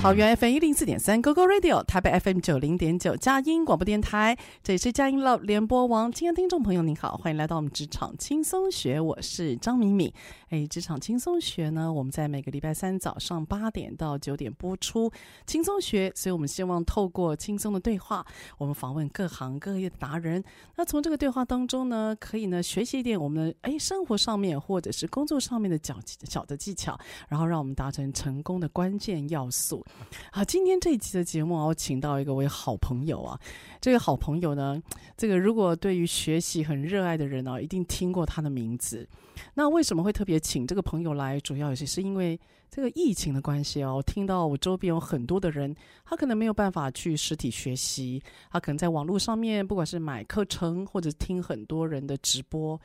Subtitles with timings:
[0.00, 6.10] 桃园 FM 一零四点三 GoGo Radio，台北 FM 九零点九佳音广播电台，这里是佳音 Love 联播网。
[6.12, 10.12] 亲爱的听众朋友，您好，欢迎来到我们职场轻松学，我是张敏敏。
[10.50, 15.10] 哎，职场轻松学呢，我们在每个礼拜三早上八点到九点播出
[15.46, 18.24] 轻松学，所以我们希望透过轻松的对话，
[18.56, 20.42] 我们访问各行各业的达人。
[20.76, 26.96] 那从这个对话当中呢，可以呢学习一点我们的哎生活上面或者是工作上面的小小的技巧，
[27.28, 29.84] 然后让我们达成成功的关键要素。
[30.30, 33.38] 好，今天这一期的节目啊，我请到一个我好朋友啊。
[33.80, 34.80] 这个好朋友呢，
[35.16, 39.08] 这个如果对于学习很热爱的人啊，一定听过他的名字。
[39.54, 41.38] 那为什么会特别请这个朋友来？
[41.40, 42.38] 主要也是因为
[42.70, 43.96] 这个疫情的关系哦。
[43.96, 48.20] 我听到我周边有很多的人，他可能没有办法去实体学习，
[48.50, 52.80] 他可能在网络上面，不管是买课程或者听很多人的直播。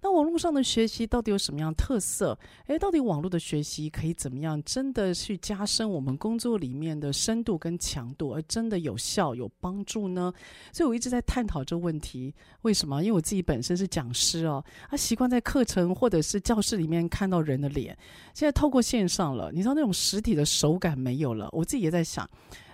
[0.00, 2.38] 那网络上的学习到底有什么样特色？
[2.66, 10.32] 诶，到底网络的学习可以怎么样真的去加深我们工作里面的深度跟强度，而真的有效有帮助呢？
[10.72, 12.32] 所以我一直在探讨这个问题。
[12.62, 13.02] 为什么？
[13.02, 17.96] 因为我自己本身是讲师哦，啊，习惯在课程或者是教室里面看到人的脸，
[18.34, 21.48] 现在透过线上了，你知道那种实体的手感没有了。
[21.50, 22.28] 我自己也在想。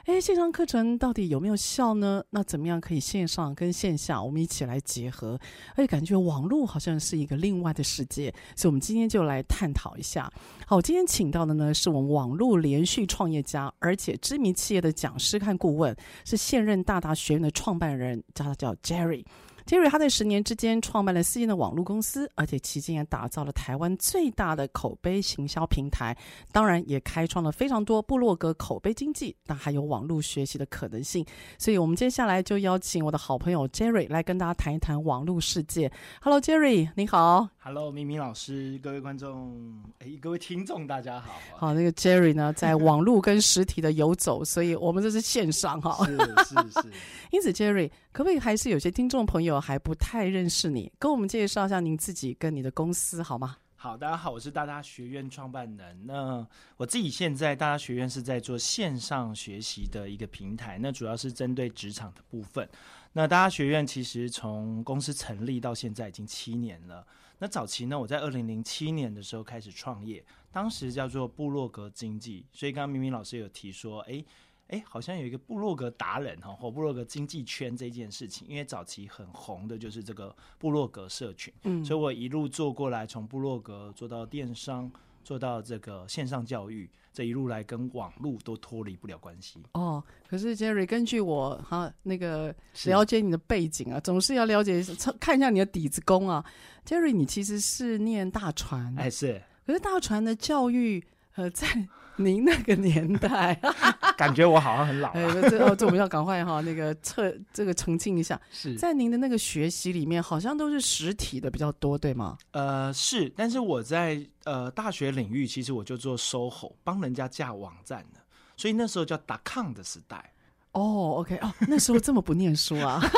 [0.07, 2.23] 哎，线上课程到底有没有效呢？
[2.29, 5.41] 那怎么样可以线上跟线下我们一起来结合？
[5.77, 10.31] 哎，感觉网络好像是一个另外的世界，所以我们今天就来探讨一下。
[10.67, 19.25] 好，今天请到的呢是我们网络连续创业家，而且知名企业的讲师和顾问，是现任大大学院的创办人，叫他叫 Jerry。
[19.67, 26.15] Jerry 他在十年之间创办了四间的网络公司，而且期间也打造了台湾最大的口碑行销平台，
[26.53, 31.25] 当然也开创了非常多部落格口碑经济，那还有网络学习的可能性。
[31.59, 35.91] 所以，我们接下来就邀请我的好朋友 Jerry 来跟大家谈一谈网络世界。
[36.21, 37.49] Hello，Jerry，你好。
[37.59, 41.33] Hello，明明老师，各位观众，哎，各位听众，大家好。
[41.57, 46.05] 好，那个 Jerry 呢，在网络跟实体的游走，所以我们这是线上哈。
[46.05, 46.93] 是是是。
[47.33, 53.57] 因此，Jerry，可不可以还是有些听众朋友还不太认识你，跟我们介绍一下您自己跟你的公司好吗？
[53.77, 56.07] 好，大家好，我是大大学院创办人。
[56.07, 56.47] 那
[56.79, 62.67] 我自己现在大大学院是在做线上学习的一个平台，那主要是针对职场的部分。
[63.13, 67.07] 那大家学院其实从公司成立到现在已经七年了。
[67.39, 72.47] 那早期呢，我在二零零七年的时候开始创业，当时叫做部落格经济。
[72.53, 74.25] 所以刚刚明明老师有提说，哎
[74.69, 84.91] 哎，好像有一个部落格达人哈，或部落格经济圈这件事情，因为早期很红的就是这个部落格社群，嗯，所以我一路做过来，从部落格做到电商，
[85.23, 89.63] 做到这个线上教育，这一路来跟网络都脱离不了关系。
[89.73, 92.55] 哦，可是 Jerry，根据我哈那个
[92.87, 94.83] 了解你的背景啊，总是要了解
[95.21, 96.45] 看一下你的底子功啊。
[96.87, 101.03] Jerry，你其实是念大传，哎是，可是大传的教育，
[101.35, 101.67] 呃，在
[102.17, 103.59] 您那个年代，
[104.17, 105.13] 感觉我好像很老，啊。
[105.15, 112.39] 哎，这哦，这我们要赶快哈，那个测这个澄清一下，是在您的那个学习里面，好像都是实体的比较多，对吗？
[112.53, 118.21] 呃，是，但是我在呃大学领域，其实我就做 SOHO，帮人家架网站的，
[118.57, 120.33] 所以那时候叫 .com 的时代。
[120.73, 123.01] 哦，OK，哦，那时候这么不念书啊。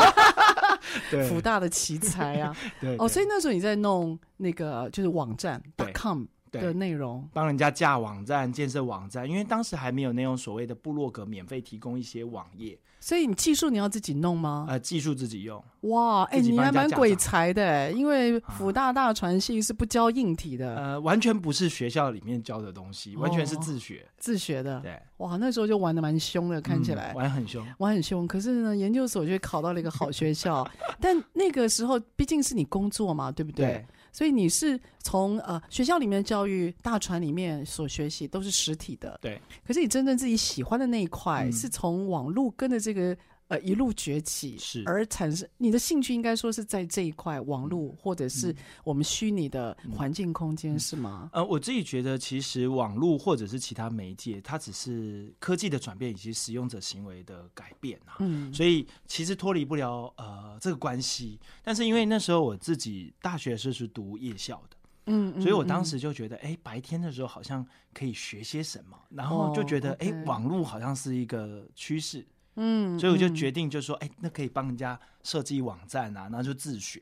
[1.10, 2.54] 对福大的奇才啊。
[2.80, 12.78] 对哦，所以那时候你在弄那个就是网站对 .com 的内容，帮人家架网站、建设网站，因为当时还没有那种所谓的部落格免费提供一些网页。
[12.98, 14.66] 所以你技术你要自己弄吗？
[14.68, 15.62] 呃，技术自己用。
[15.82, 24.80] 哇，哎、欸，你还蛮鬼才的，因为辅大大传系是不教硬体的，呃，完全不是学校里面教的东西，完全是自学、哦、自学的。
[24.80, 28.26] 对，哇，那时候就玩的蛮凶的，看起来、嗯、玩很凶，玩很凶。
[28.26, 30.68] 可是呢，研究所就考到了一个好学校，
[30.98, 33.66] 但那个时候毕竟是你工作嘛，对不对？
[33.66, 39.38] 对所以你是从呃学校里面教育大船里面所学习都是实体的，对。
[39.62, 43.14] 可是你真正自己喜欢的那一块，嗯、是从网络跟着这个
[43.48, 48.54] 呃一路崛起，是而产生你的兴趣，应该说是在这一块网络或者是
[48.84, 51.30] 我们虚拟的环境空间，是吗？
[51.32, 58.16] 呃，我自己觉得，其实网络或者是其他媒介，它只是科技的转变以及使用者行为的改变啊。
[58.20, 61.38] 嗯，所以其实脱离不了呃这个关系。
[61.62, 64.76] 但是因为那时候我自己大学的时候是读夜校的。
[65.08, 67.64] 嗯，所以我当时就觉得，哎、欸，白天的时候好像
[67.94, 72.26] 可以学些什么，然后就觉得，哎、网络好像是一个趋势，
[72.56, 77.00] 嗯，所以我就决定，就说，哎、欸，那可以帮人家设计网站啊，然后就自学。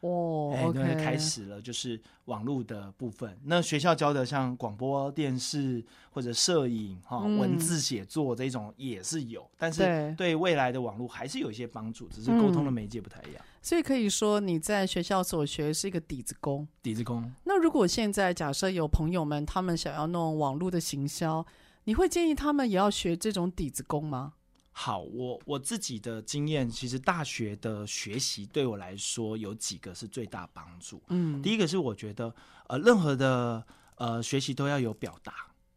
[0.00, 3.36] 哦，哎、欸，对，开始了，就是网络的部分。
[3.44, 13.48] 那学校教的像广播电视或者摄影哈、嗯，文字写作这种也是有，但是对未来的网络还是有一些帮助，只是沟通的媒介不太一样、嗯。
[13.62, 17.32] 所以可以说你在学校所学是一个底子功，底子功。
[17.44, 21.44] 那如果现在假设有朋友们他们想要弄网络的行销，
[21.84, 24.34] 你会建议他们也要学这种底子功吗？
[24.78, 31.02] 好，我我自己的经验，其实大学的学习对我来说有几个是最大帮助。
[31.08, 32.32] 嗯，第一个是我觉得，
[32.66, 33.64] 呃，任何的
[33.94, 35.32] 呃学习都要有表达，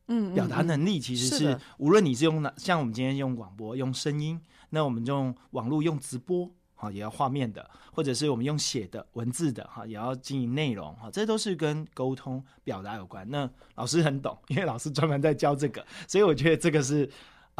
[0.08, 4.38] 嗯，表达能力其实是，是无论你是用哪，像我们今天用广播用声音，
[4.72, 13.26] 那我们用网络用直播，哈，也要画面的，或者是我们用写的文字的，哈，也要经营内容，哈，这都是跟沟通表达有关。
[13.30, 17.10] 那老师很懂，因为老师专门在教这个，所以我觉得这个是。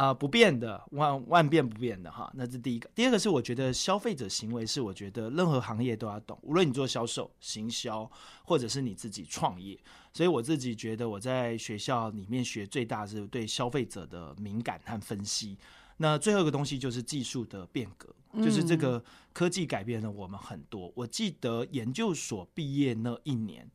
[0.00, 2.88] 啊、呃，不变的，万万变不变的哈，那是第一个。
[2.94, 8.10] 第二个是我觉得消费者行为是我觉得任何行业都要懂，无论你做销售、行销，
[8.42, 9.78] 或者是你自己创业。
[10.14, 15.58] 所以我自己觉得我在学校里面学最大是对消费者的敏感和分析。
[15.98, 18.08] 那最后一个东西就是技术的变革，
[18.42, 19.04] 就是这个
[19.34, 20.90] 科技改变了我们很多。
[20.96, 23.70] 我记得研究所毕业那一年，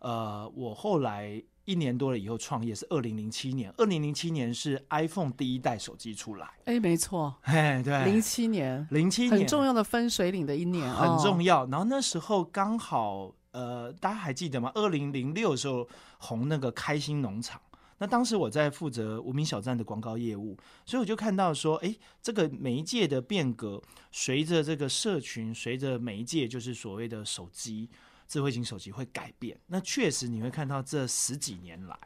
[0.00, 1.42] 呃，我后来。
[1.70, 6.46] 一年多了以后创业是二零零七年，二零零七年是 iPhone 第一代手机出来。
[6.64, 11.64] 哎、欸，没错，哎，对，零七年，零七年很重要的分水岭的一年，很重要。
[11.66, 14.72] 然后那时候刚好，呃，大家还记得吗？
[14.74, 15.88] 二零零六的时候
[16.18, 17.60] 红那个开心农场，
[17.98, 23.80] 那当时我在负责无名小站的广告业务，所以我就看到说，哎，这个媒介的变革，
[24.10, 27.88] 随着这个社群，随着媒介，就是所谓的手机。
[28.30, 31.98] 智慧型手机会改变，那确实你会看到这十几年来，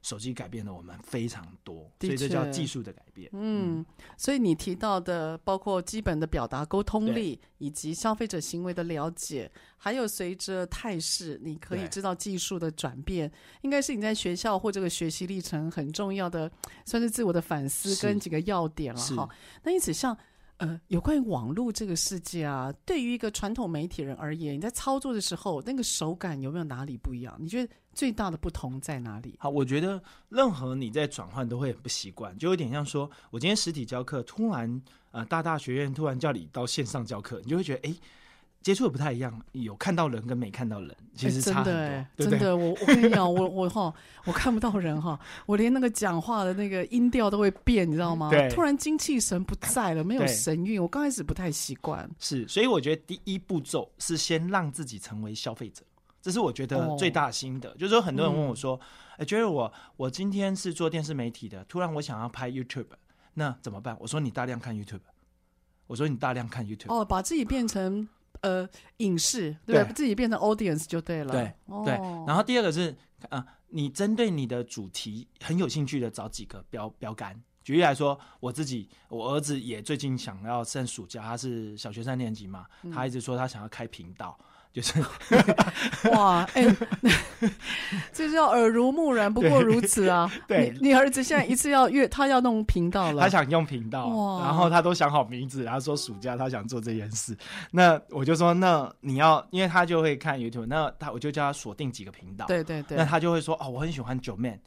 [0.00, 3.28] 手机改变了我们非常多，所以这叫技术的改变。
[3.34, 3.84] 嗯，
[4.16, 16.50] 所以你提到的包括基本的表达沟通力，以及消费者行为的了解，还有随着态势，你可以知道技术的转变，应该是你在学校或这个学习历程很重要的，
[16.86, 19.28] 算是自我的反思跟几个要点了哈。
[19.64, 20.16] 那因此像。
[20.58, 27.36] 呃，有关于网络这个世界啊，对于一个传统媒体人而言，你在操作的时候，那个手感有没有哪里不一样？
[27.38, 29.34] 你觉得最大的不同在哪里？
[29.38, 37.92] 好，我觉得任何你在转换都会很不习惯，就有点像说，我今天实体教课，突然啊大大学院突然叫你到线上教课，你就会觉得哎。
[37.92, 38.00] 诶
[38.68, 41.72] 接触的不太一样，有看到人跟没看到人，其实差很多。
[41.72, 43.94] 欸、真的，真的，我我跟你讲，我我哈，
[44.26, 48.28] 我看不到人哈，我连那个讲话的那个音调都会变，你知道吗？
[48.28, 50.82] 对，突然精气神不在了，没有神韵。
[50.82, 52.06] 我刚开始不太习惯。
[52.18, 55.82] 是，所以我觉得第一步骤是先让自己成为消费者，
[56.20, 57.70] 这是我觉得最大心得。
[57.70, 58.78] 哦、就是说，很多人问我说
[59.16, 62.88] ：“哎、嗯，觉得我我今天是做电视媒体的，突然我想要拍 YouTube，
[63.32, 65.00] 那怎么办？”我说：“你大量看 YouTube。”
[65.88, 68.06] 我说：“你大量看 YouTube。”哦，把自己变成。
[68.40, 68.68] 呃，
[68.98, 71.32] 影视对，对，自己变成 audience 就对了。
[71.32, 71.94] 对、哦、对。
[72.26, 72.90] 然后第二个是，
[73.28, 77.40] 啊、呃，你针对你的主题很有兴趣的，找几个标标杆。
[77.64, 84.38] 举例来说，我自己，我儿子也最近想要趁暑假，他是小学三年级嘛，嗯、他一直说他想要开频道。
[84.72, 85.00] 就是
[86.12, 86.76] 哇，哎、欸，
[88.12, 90.30] 这叫耳濡目染，不过如此啊。
[90.46, 94.06] 对，你，你儿子现在一次要越他要弄频道了，他想用频道，
[94.42, 97.36] 然后他都想好名字，然后说暑假他想做这件事。
[97.70, 102.46] 那我就说，那你要，因为他就会看 YouTube，那他我就叫他锁定几个频道。
[102.46, 104.58] 对对对，那他就会说，哦，我很喜欢 Joeman，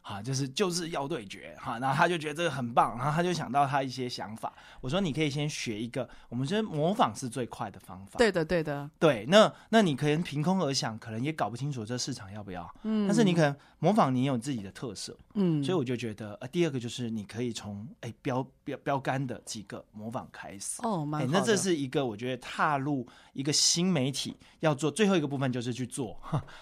[0.00, 4.52] 哈，就是就是要对决哈，然后他就觉得这个很棒，然后他就想到他一些想法。
[4.80, 8.18] 我说你可以先学一个，我们觉得模仿是最快的方法。
[8.18, 9.26] 对的，对的，对。
[9.28, 12.68] 那那你可能凭空而想，可能也搞不清楚这市场要不要。
[12.84, 13.06] 嗯。
[13.06, 15.16] 但是你可能模仿，你有自己的特色。
[15.34, 15.62] 嗯。
[15.62, 20.80] 所以我就觉得，呃，第二个就是你可以从哎标标标杆的几个模仿开始。
[20.82, 21.06] 哦。
[21.30, 26.18] 那这是一个我觉得踏入一个新媒体要做最后一个部分，就是去做，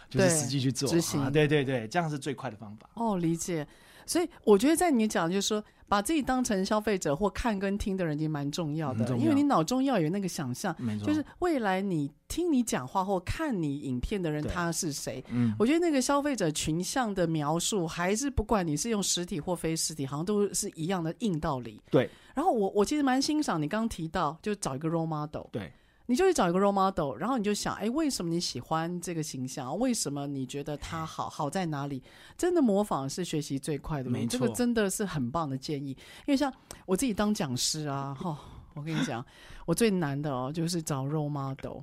[0.08, 1.30] 就是实际去做执行。
[1.30, 2.88] 对对对，这样是最快的方法。
[2.94, 3.66] 哦，理解。
[4.08, 10.72] 所以我觉得在你讲，就是说把自己当成消费者或看跟听的人，已经蛮重要的，要因为你脑中要有那个想象，
[11.04, 15.24] 就是未来你听你讲话或看你影片的人他是谁。
[15.30, 21.82] 嗯，我觉得那个消费者群像的描述，还是不管你是用实体或非实体，好像都是一样的硬道理。
[21.90, 22.08] 对。
[22.32, 25.48] 然后我我其实蛮欣赏你刚刚提到，就找一个 role model。
[25.50, 25.72] 对。
[26.06, 29.78] 你就去找一个 role model，然后你就想，哎，为什么你喜欢这个形象？
[29.78, 31.28] 为什么你觉得他好？
[31.28, 32.02] 好在哪里？
[32.38, 35.90] 真的模仿是学习最快的，没错，这个真的是很棒的建议。
[36.26, 36.52] 因为像
[36.86, 38.38] 我自己当讲师啊，哈、哦，
[38.74, 39.24] 我跟你讲，
[39.64, 41.82] 我最难的哦，就是找 role model，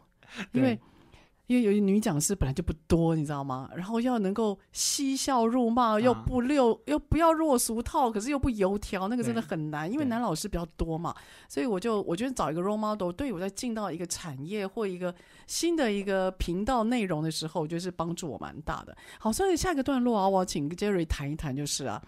[0.53, 0.79] 因为。
[1.47, 3.69] 因为有女讲师本来就不多，你知道吗？
[3.75, 9.91] 然后要能够嬉笑怒骂，又不溜，又不要落俗套，可是又不油条，那个真的很难。
[9.91, 11.13] 因为男老师比较多嘛，
[11.49, 15.13] 所以我就我觉得找一个 role model，对我在进到一个产业或一个
[15.45, 18.95] 新的一个频道内容的时候，就是帮助我蛮大的。
[19.19, 22.01] 好，所以下一个段落啊，我要请 Jerry 谈一谈，就是啊，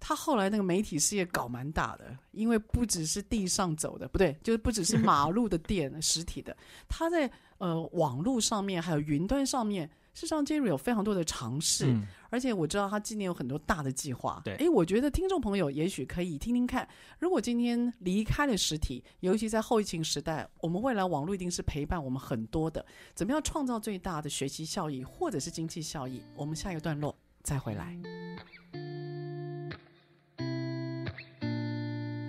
[0.00, 6.56] 他后来那个媒体事业搞蛮大的，因为不只是地上走的，不对，就是不只是马路的店实体的，
[6.88, 7.30] 他在。
[7.58, 14.40] 呃，网络上面还有云端上面，事实上 Jerry 有非常多的尝试，嗯、而且我知道他今年有很多大的计划。
[14.44, 16.86] 对，哎，我觉得听众朋友也许可以听听看，
[17.18, 22.84] 如果今天离开了实体，尤其在后疫情时代，我们未来网络一定是陪伴我们很多的，
[23.14, 26.22] 怎么样创造最大的学习效益或者是经济效益？
[26.36, 27.96] 我们下一个段落再回来。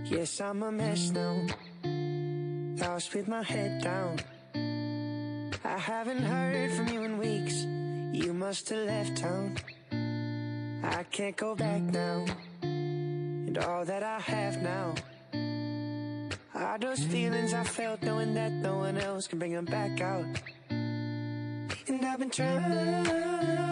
[0.05, 1.48] Yes, I'm a mess now.
[2.77, 4.20] Lost with my head down.
[5.65, 7.65] I haven't heard from you in weeks.
[8.13, 9.57] You must have left town.
[10.84, 12.25] I can't go back now.
[12.62, 14.93] And all that I have now
[16.53, 20.25] are those feelings I felt knowing that no one else can bring them back out.
[20.69, 23.64] And I've been trying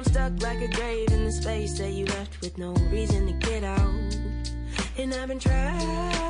[0.00, 3.32] I'm stuck like a grave in the space that you left with no reason to
[3.46, 4.16] get out.
[4.96, 6.29] And I've been trying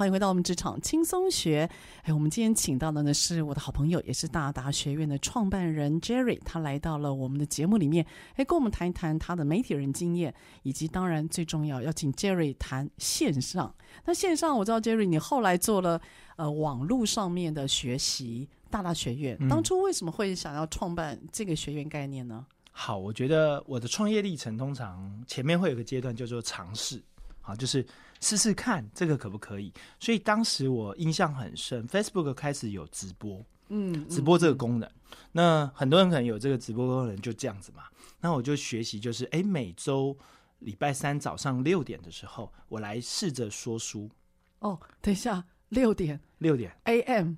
[0.00, 1.68] 欢迎回到我们职场轻松学。
[2.04, 13.74] 哎，我们今天请到的呢是我的好朋友，也是大达学院的创办人 Jerry，他来到了我们的节目里面，哎，跟我们谈一谈他的媒体人经验，以及当然最重要要请 Jerry 谈线上。
[14.06, 16.00] 那线上我知道 Jerry 你后来做了
[16.36, 18.48] 呃网络上面的学习。
[18.70, 22.46] 大达学院当初为什么会想要创办这个学院概念呢？
[22.72, 27.02] 好，我觉得我的创业历程通常前面会有个阶段叫做尝试，
[27.42, 27.84] 好，就是
[28.20, 29.72] 试试看这个可不可以。
[29.98, 34.88] 所以当时我印象很深，Facebook 开始有直播，嗯，直播这个功能。
[34.88, 37.84] 嗯、那很多人可能有这个直播功能，就这样子嘛。
[38.20, 40.16] 那我就学习，就是哎，每周
[40.60, 44.10] 礼拜三早上六点的时候，我来试着说书。
[44.58, 47.34] 哦，等一下，六点，六点 AM。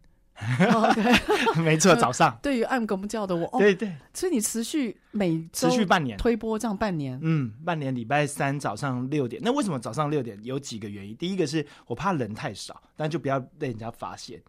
[0.75, 1.03] OK，
[1.63, 2.37] 没错，早上。
[2.43, 9.41] 对于按公教的我，对对，所以你持续每持续半年推播这样半年，嗯，半年礼拜三早上六点。
[9.45, 10.39] 那为什么早上六点？
[10.43, 11.17] 有几个原因。
[11.17, 14.43] 第一个是我怕人太少，但就不要被人家发现。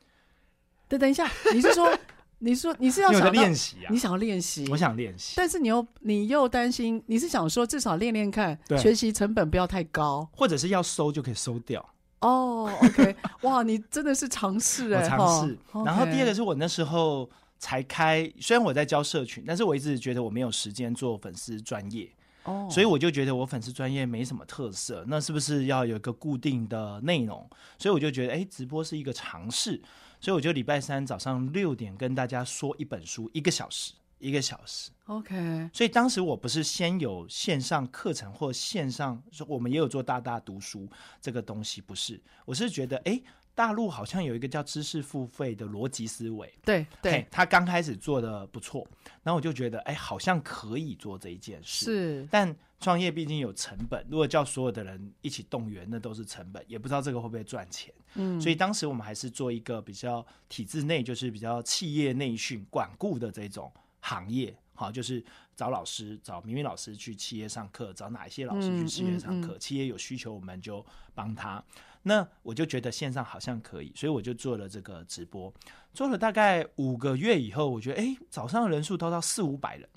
[0.87, 1.95] 等等一下，你是说，
[2.39, 3.89] 你说你是要想练习啊？
[3.89, 4.67] 你想要练习？
[4.71, 11.92] 我想练习，但是你又你又担心，你是想说至少练练看，学习成本不要太高，或者是要收就可以收掉。
[12.23, 15.57] 哦、oh,，OK，哇，你真的是尝试哎，尝试。
[15.73, 15.85] Oh.
[15.85, 22.09] 然后第二个是我那时候才开，虽然我在教社群，但是我一直觉得我没有时间做粉丝专业
[22.45, 22.71] 哦，oh.
[22.71, 27.45] 所以我就觉得我粉丝专业没什么特色，那是不是要有一个固定的内容？
[27.77, 29.81] 所以我就觉得，哎，直播是一个尝试，
[30.21, 33.91] 所以我就礼拜三早上六点跟大家说一本书，一个小时。
[34.23, 35.69] 一个小时，OK。
[35.73, 40.87] 所以当时我不是先有线上课程或线上，我们也有做大大读书
[41.21, 42.19] 这个东西，不是。
[42.45, 43.21] 我是觉得，哎，
[43.53, 48.87] 大陆好像有一个叫知识付费的逻辑思维，对对，他刚开始做的不错，
[49.23, 51.85] 然后我就觉得，哎，好像可以做这一件事。
[51.85, 57.93] 是，但创业毕竟有成本，如果叫所有的人一起动员，那都是成本，也不知道这个会不会赚钱。
[58.15, 63.71] 嗯，所以当时我们还是做一个比较体制内，就是比较企业内训管顾的这种。
[64.03, 65.24] 行业好，就是
[65.55, 69.53] 找老师，找明明老师去企业上课，找哪一些老师去企业上课。
[69.53, 71.63] 嗯嗯嗯、企业有需求，我们就帮他。
[72.01, 75.53] 那我就觉得线上好像可以，所以我就做了这个直播。
[75.93, 79.88] 做了大概五个月以后，我觉得哎，早上的人数都到四五百人，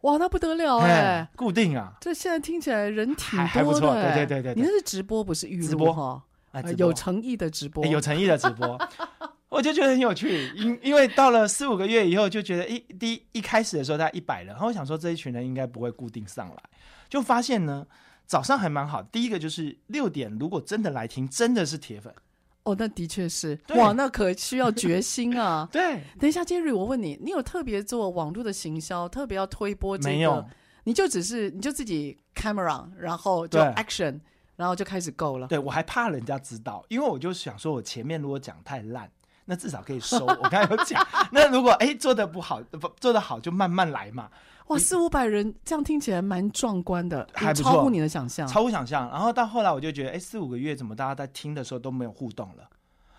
[0.00, 1.28] 哇，那不得了哎！
[1.36, 3.94] 固定啊，这现在听起来人挺多的，还不错。
[3.94, 5.68] 对对对对，你那是直播不是预录？
[5.68, 6.24] 直播哈，
[6.76, 8.76] 有诚意的直播，有诚意的直播。
[9.54, 16.56] 我就觉得很有趣，因因为到了四五个月以后，就觉得一第一一开始的时候大概一百人，然后我想说这一群人应该不会固定上来，
[17.08, 17.86] 就发现呢
[18.26, 19.00] 早上还蛮好。
[19.00, 22.12] 第一个就是六点，如果真的来听，真的是铁粉
[22.64, 25.68] 哦，那的确是哇，那可需要决心啊。
[25.70, 30.16] 对，等一下，Jerry，我问你，你有特别做网络的行销，特别要推波这个？
[30.16, 30.44] 没有，
[30.82, 34.18] 你就只是你就自己 camera，然后就 action，
[34.56, 35.46] 然后就开始 go 了。
[35.46, 39.08] 对，我还怕人家知道，因为我就想说我前面如果讲太烂。
[39.46, 40.24] 那至少可以收。
[40.24, 44.28] 我刚才有讲，那如果哎、欸、做的不好，不做的好就慢慢来嘛。
[44.68, 49.10] 哇，四五百人这样听起来蛮壮观的，还超乎你的想象，超乎想象。
[49.10, 52.68] 然后到后来我就觉得，哎、欸，四五个月怎么大家在听的时候都没有互动了？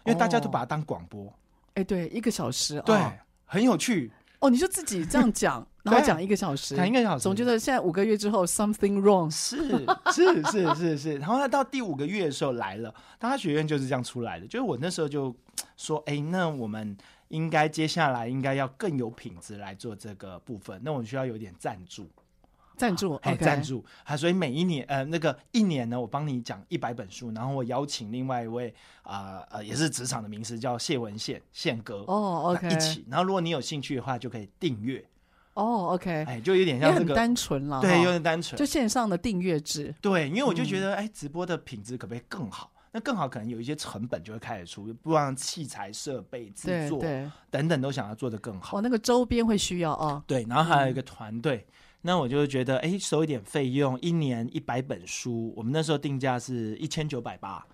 [0.05, 1.25] 因为大家都把它当广播。
[1.25, 1.33] 哎、哦
[1.75, 3.11] 欸，对，一个小时，对，哦、
[3.45, 4.11] 很有趣。
[4.45, 9.57] 哦，你就自己这样讲， 然后讲一个小时，讲一个小时，总觉得现在五个月之后 something wrong，是
[10.13, 11.17] 是是是是。
[11.17, 14.45] 然后他到第五个月的时候来了，大家学院就是这样出来的。
[14.45, 15.35] 就是我那时候就
[15.77, 16.95] 说，哎，那我们
[17.29, 20.79] 应该接下来应该要更有品质来做这个部分。
[20.83, 22.07] 那我们需要有点赞助，
[22.77, 23.83] 赞助，哎，赞助。
[24.03, 33.05] 啊，所以每一年，呃，那个一年呢，我帮你讲一百本书，然后我邀请另外一位啊呃，呃，也是职场的名师，叫谢文宪宪哥，哦，OK，一起。
[33.09, 35.03] 然后如果你有兴趣的话，就可以订阅。
[35.53, 39.95] 哦、oh,，OK，哎，就有点像这个很单纯了，对，有点单纯，就线上的订阅制。
[40.01, 42.69] 对，因为我就觉得，哎、嗯，直播的品质可不可以更好？
[42.91, 47.01] 那更好，可能有一些成本就会开始出，不让器材设备制作
[47.49, 48.77] 等等都想要做的更好。
[48.77, 50.23] 哦，那个周边会需要啊、哦。
[50.27, 51.73] 对，然后还有一个团队、嗯，
[52.05, 57.65] 那我就觉得，哎，收一点费用，一年一百本书，我们那时候定价是一千九百八。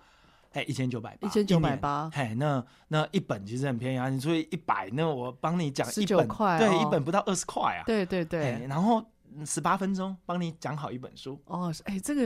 [0.52, 2.10] 哎，一千九百八，一千九百八。
[2.14, 7.84] 哎，那那一本其实很便宜啊，你说一百，那我帮你讲一本，块哦、对，一本不到二十块啊。
[7.84, 8.66] 对对对。
[8.66, 9.04] 然后
[9.44, 11.38] 十八分钟帮你讲好一本书。
[11.44, 12.22] 哦，哎，这个，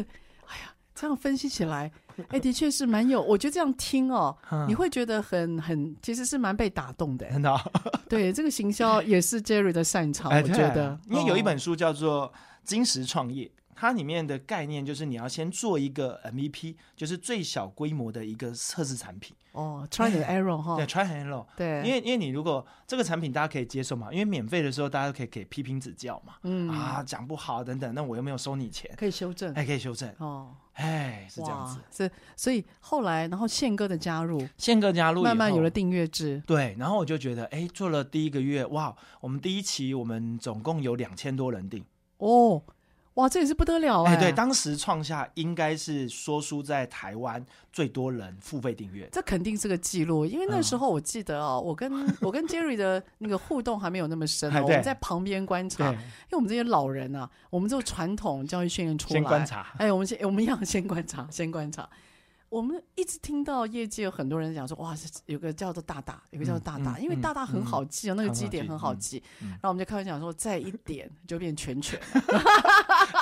[0.47, 1.93] 哎呀，这样分析起来，
[2.29, 4.35] 哎，的确是蛮有，我觉得这样听哦，
[4.67, 7.31] 你会觉得很很，其实是蛮被打动的。
[7.31, 7.55] 真的。
[8.09, 10.99] 对，这个行销也是 Jerry 的擅长，我觉得。
[11.11, 12.33] 因为有一本书叫做
[12.65, 13.45] 《金石创业》。
[13.77, 19.37] 它里面的概念就是你要先做一个 MVP，就是最小规模的一个测试产品。
[19.53, 20.77] 哦，try and error 哈。
[20.77, 21.47] 对，try and error。
[21.57, 26.35] 对，因为因为你如果这个产品大家可以接受嘛，因为免费的时候大家可以给批评指教嘛。
[26.43, 26.69] 嗯。
[26.71, 29.55] 啊，讲不好等等，那我又没有收你钱，可以修正。
[29.55, 30.13] 哎，可以修正。
[30.19, 30.55] 哦。
[30.75, 31.81] 哎，是这样子。
[31.91, 36.43] 是，所以后来，然后宪哥的加入，宪哥加入，慢慢有了订阅制。
[36.47, 41.83] 对，然后我就觉得，哎，做了第一个月，哇，我们第一期我们总共有两千多人订。
[42.19, 42.63] 哦。
[43.17, 44.21] 哇，这也是不得了哎、欸！
[44.21, 50.27] 对，当时创下应该是说书在台湾最多人付费订阅，这肯定是个记录。
[50.27, 55.91] 因为那时候我记得哦，嗯、我跟 我跟 Jerry 的那个互动还没有那么深、哦，我们在旁边观察。
[55.93, 55.99] 因
[56.33, 59.67] 为我们这些老人啊，我们这种传统教育训练出来，先观察。
[59.79, 61.89] 哎，我们先我们一样先观察，先观察。
[62.49, 64.95] 我们一直听到业界有很多人讲说，哇，
[65.27, 69.23] 有个叫做大大，有个叫做大大，嗯、因为大大很好记啊，嗯、那个基点很好记。
[69.41, 72.01] 然后我们就开玩笑说，再一点 就变全全，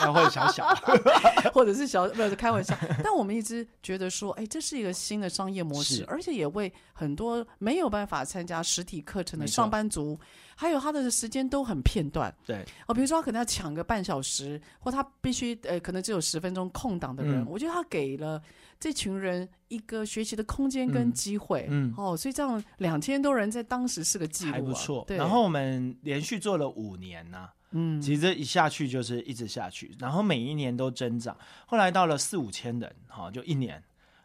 [0.00, 0.68] 然后小小，
[1.54, 2.76] 或者是小，不是开玩笑。
[3.02, 10.18] 但我们一直觉得说，哎，这是一个新的商业模式，是而且也为很多没有办法参加实体课程的上班族。
[10.56, 12.64] 还有他的时间都很片段，对。
[12.86, 18.40] 哦，比如说他可能要抢个半小时，或他必须呃，可能只有十分钟空档的人，嗯、我觉得他给了
[18.78, 25.04] 这群人一个学习的空间跟机会，嗯，嗯哦，所以这样两千多人在当时是个记录、啊，还不错。
[25.06, 31.36] 对，然后我们连续做了五年呢、啊，嗯，其实这一下去就是一直下去，然后每一年都增长，
[31.66, 33.82] 后来到了四五千人，哈、哦，就一年。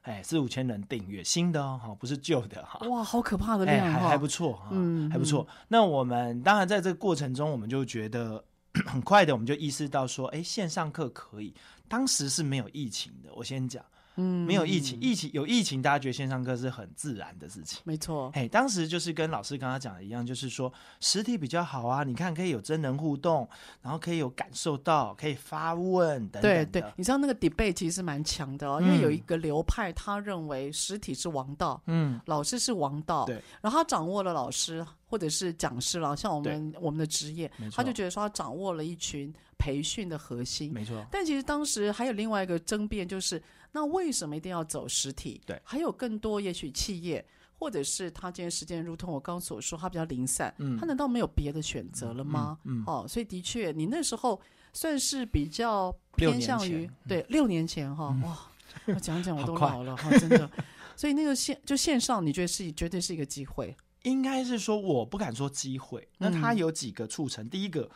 [0.09, 2.79] 哎，四五千人订阅，新的哦，不是旧的哈。
[2.87, 5.47] 哇，好可怕的量，还还不错哈，嗯，还不错。
[5.67, 8.43] 那我们当然在这个过程中，我们就觉得
[8.87, 11.53] 很快的，我们就意识到说，哎，线上课可以。
[11.87, 13.85] 当时是没有疫情的，我先讲。
[14.19, 17.79] 嗯，没有疫情，疫情有疫情，大家觉得线上课是很自然的事情。
[17.85, 22.03] 没错，哎，当时就是跟老师刚刚讲的一样，就是说实体比较好啊。
[22.03, 23.47] 你看，可以有真人互动，
[23.81, 26.41] 然后可以有感受到，可以发问等等。
[26.41, 41.05] 对对，你知道那个 debate 其实是蛮强的哦，嗯、因为有一个流派，他认为实体是王道，嗯，老师是王道，对，然后他掌握了老师或者是讲师了，像我们我们的职业，他就觉得说他掌握了一群培训的核心，没错。
[41.11, 43.39] 但其实当时还有另外一个争辩，就是。
[43.71, 45.39] 那为什么一定要走实体？
[45.45, 47.23] 对，还有更多，也许企业
[47.59, 52.57] 或者是他今天时间，如同我刚刚所说，他比较零散，嗯，他难道没有别的选择了吗？
[52.63, 54.41] 嗯，嗯嗯哦，所以的确，你那时候
[54.73, 58.39] 算是比较偏向于六对六年前哈，嗯、哇，
[58.87, 60.49] 我讲讲我 都老了哈、哦，真的。
[60.95, 63.77] 所以那个线就线上，你觉得是绝对是一个机会？
[64.01, 66.09] 应该是说，我不敢说机会。
[66.17, 67.45] 那它有几个促成？
[67.45, 67.87] 嗯、第一个。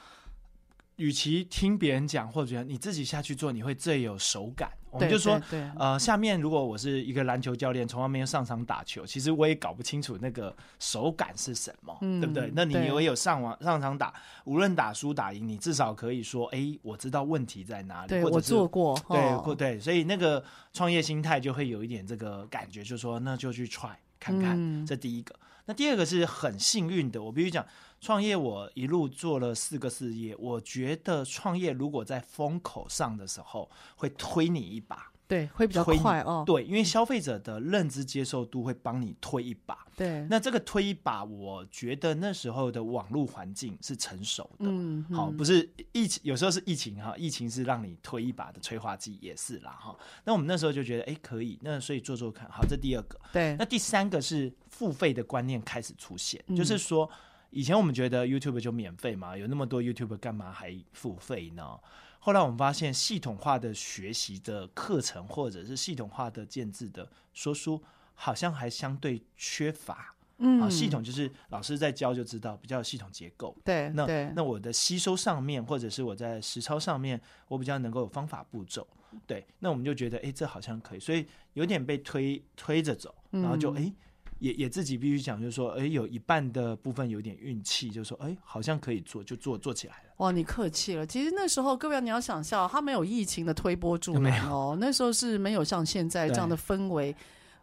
[1.04, 4.72] 与其听别人讲，或者你自己下去做，你会最有手感。
[4.89, 5.42] 我们就说，
[5.78, 12.50] 呃，下面如果我是一个篮球教练，从来没有上场打球，其实我也搞不清楚那个手感是什么，嗯、对不对？
[12.56, 14.13] 那你也有上网上场打，
[14.46, 18.08] 无论打输打赢，你至少可以说，哎，我知道问题在哪里。
[18.08, 24.56] 对，我做过，对，或、哦、对，所以那个创业心态就会有一点这个感觉，就是说那就去 try 看看。
[24.58, 25.36] 嗯、这第一个。
[25.66, 27.66] 那第二个是很幸运的，我必须讲。
[28.04, 36.44] 创业我一路做了四个事业，我觉得创业如果在风口上的时候，会推你一把，对，会比较快哦。
[36.46, 39.88] 对，因为消费者的认知接受度会帮你推一把。
[39.96, 44.66] 对，那这个推一把，我觉得那时候的网络环境是成熟的。
[44.68, 49.96] 嗯，好，不是疫情，有时候是疫情哈，疫情是让你推一把的催化剂，也是啦哈。
[50.26, 52.50] 那我们那时候就觉得，哎，可以，那所以做做看。
[52.52, 53.18] 好，这第二个。
[53.32, 57.10] 对，那第三个是付费的观念开始出现，嗯、就是说。
[57.54, 61.80] 以前我们觉得 YouTube 就免费嘛，有那么多 YouTube 干嘛还付费呢？
[62.20, 67.82] 后来我们发现系统化的学习的课程，或者是系统化的建制的说书，
[68.16, 70.16] 好像还相对缺乏。
[70.39, 73.56] 嗯，啊，系统就是老师在教就知道，比较有系统结构。
[73.63, 78.88] 对，那对那我的吸收上面，或者是我在实操上面，我比较能够有方法步骤。
[79.28, 83.82] 对，那我们就觉得，哎，这好像可以，所以有点被推推着走，然后就哎。
[83.82, 83.96] 嗯
[84.43, 90.10] 也也自己必须讲，就是说，哎，有一半的部分有点运气，就是说，哎，好像可以做，就做做起来了。
[90.17, 91.08] 哇，你客气了。
[91.08, 97.15] 其实那时候，各位你要想象，他没有疫情的推波助澜哦，那时候是没有像现在这样的氛围。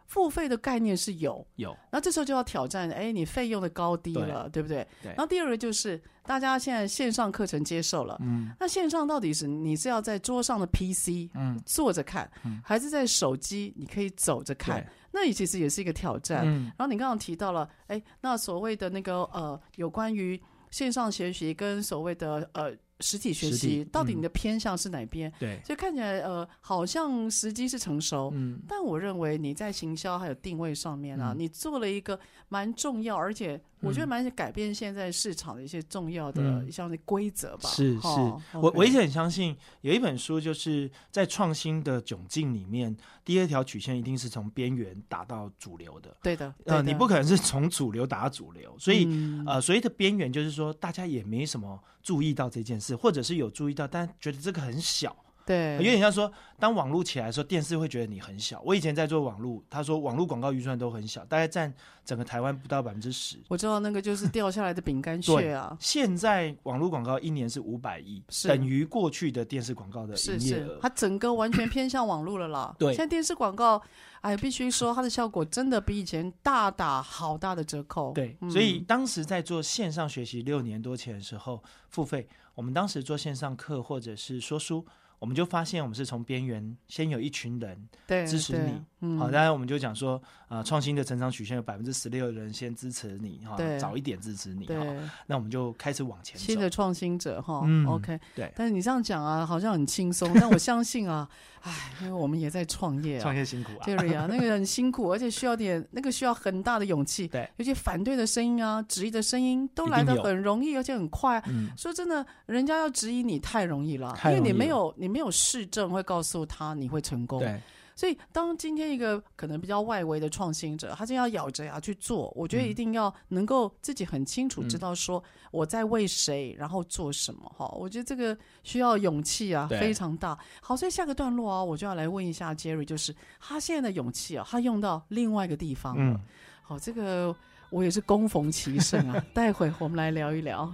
[0.07, 4.85] 付费的概念是有有，那这时候就要挑战，哎，你费用的高低了，对，对不对？
[5.01, 5.07] 对。
[5.13, 14.85] 然后第二个就是，大家现在线上课程接受了，嗯，那线上到底是你是要在桌上的 PC，嗯，坐着看，嗯，还是在手机你可以走着看？
[15.11, 16.43] 对那也其实也是一个挑战。
[16.45, 16.65] 嗯。
[16.77, 22.75] 然后你刚刚提到了，哎，那所谓的那个呃，有关于线上学习跟所谓的呃。
[23.03, 25.27] 实体学习到底你的偏向是哪边？
[25.31, 33.59] 嗯、对，所以看起来呃，好像时机是成熟，嗯，但我认为你在行销还有定位上面啊，嗯、你做了一个蛮重要，而且。
[33.83, 37.67] 我觉得蛮改变现在市场的一些重要的一项的规则吧。
[37.67, 38.07] 是是，
[38.53, 42.95] 我我一直很相信有一本书，就是在创新的窘境里面，
[43.31, 46.13] 第二条曲线一定是从边缘打到主流的。
[46.21, 49.07] 对的，呃，你不可能是从主流打到主流，所以
[49.47, 55.15] 呃，所谓的边缘就是说，大家也没什么注意到这件事，或者是有注意到，但觉得这个很小。
[55.45, 58.61] 对，有点像说，当网络起来的时候，电视会觉得你很小。
[58.63, 61.73] 我以前在做网络，他说网络广告预算都很小，大概占
[62.05, 63.37] 整个台湾不到百分之十。
[63.47, 65.75] 我知道那个就是掉下来的饼干 屑啊。
[65.79, 70.59] 现在网络广告一年是五百亿，等于过去的电视广告的营业额。
[70.59, 72.75] 是是，它整个完全偏向网络了啦。
[72.77, 73.81] 对，现在电视广告，
[74.21, 78.13] 哎，必须说它的效果真的比以前大打好大的折扣。
[78.13, 82.27] 对，嗯、所以当时在做线上学习六年多前的时候，付费。
[82.53, 84.85] 我们当时做线上课或者是说书，
[85.21, 87.87] 我们就发现我们是从边缘先有一群人
[88.27, 88.81] 支持你。
[89.01, 94.83] 嗯、好，当然我们就讲说，呃，创新的成长曲线有百分之十六的人先支持你，哈，早一点支持你，哈，
[95.27, 96.43] 那我们就开始往前走。
[96.43, 98.51] 新的创新者，哈、嗯、，OK，对。
[98.55, 101.27] 但是你这样讲啊，好像很轻松，但我相信啊，
[101.61, 111.41] 哎，因为我们也在创业啊，创业辛苦啊，Jerry 啊， 那个很辛苦，而且需要点那个需要很大的勇气，对，尤其反对的声音啊，质疑的声音都来得很容易，而且很快。
[111.47, 117.39] 嗯，说真的，人家要质疑你太容易了，因为你没有你没有市政会告诉他你会成功。
[117.39, 117.59] 对。
[117.93, 122.33] 所以，当今天一个可能比较外围的创新者，他就要咬着牙去做。
[122.35, 127.41] 我觉得一定要能够自己很清楚知道说我在为谁，然后做什么。
[127.55, 130.35] 哈、嗯，我觉得这个需要勇气啊，非常大。
[130.61, 136.17] 好，所以下个段落啊，我就要来问一下 Jerry，就是他现在的勇气啊，他用到另外一个地方了。
[136.17, 136.19] 嗯，
[136.63, 137.35] 好，这个
[137.69, 139.23] 我也是恭逢其盛啊。
[139.31, 140.73] 待会我们来聊一聊。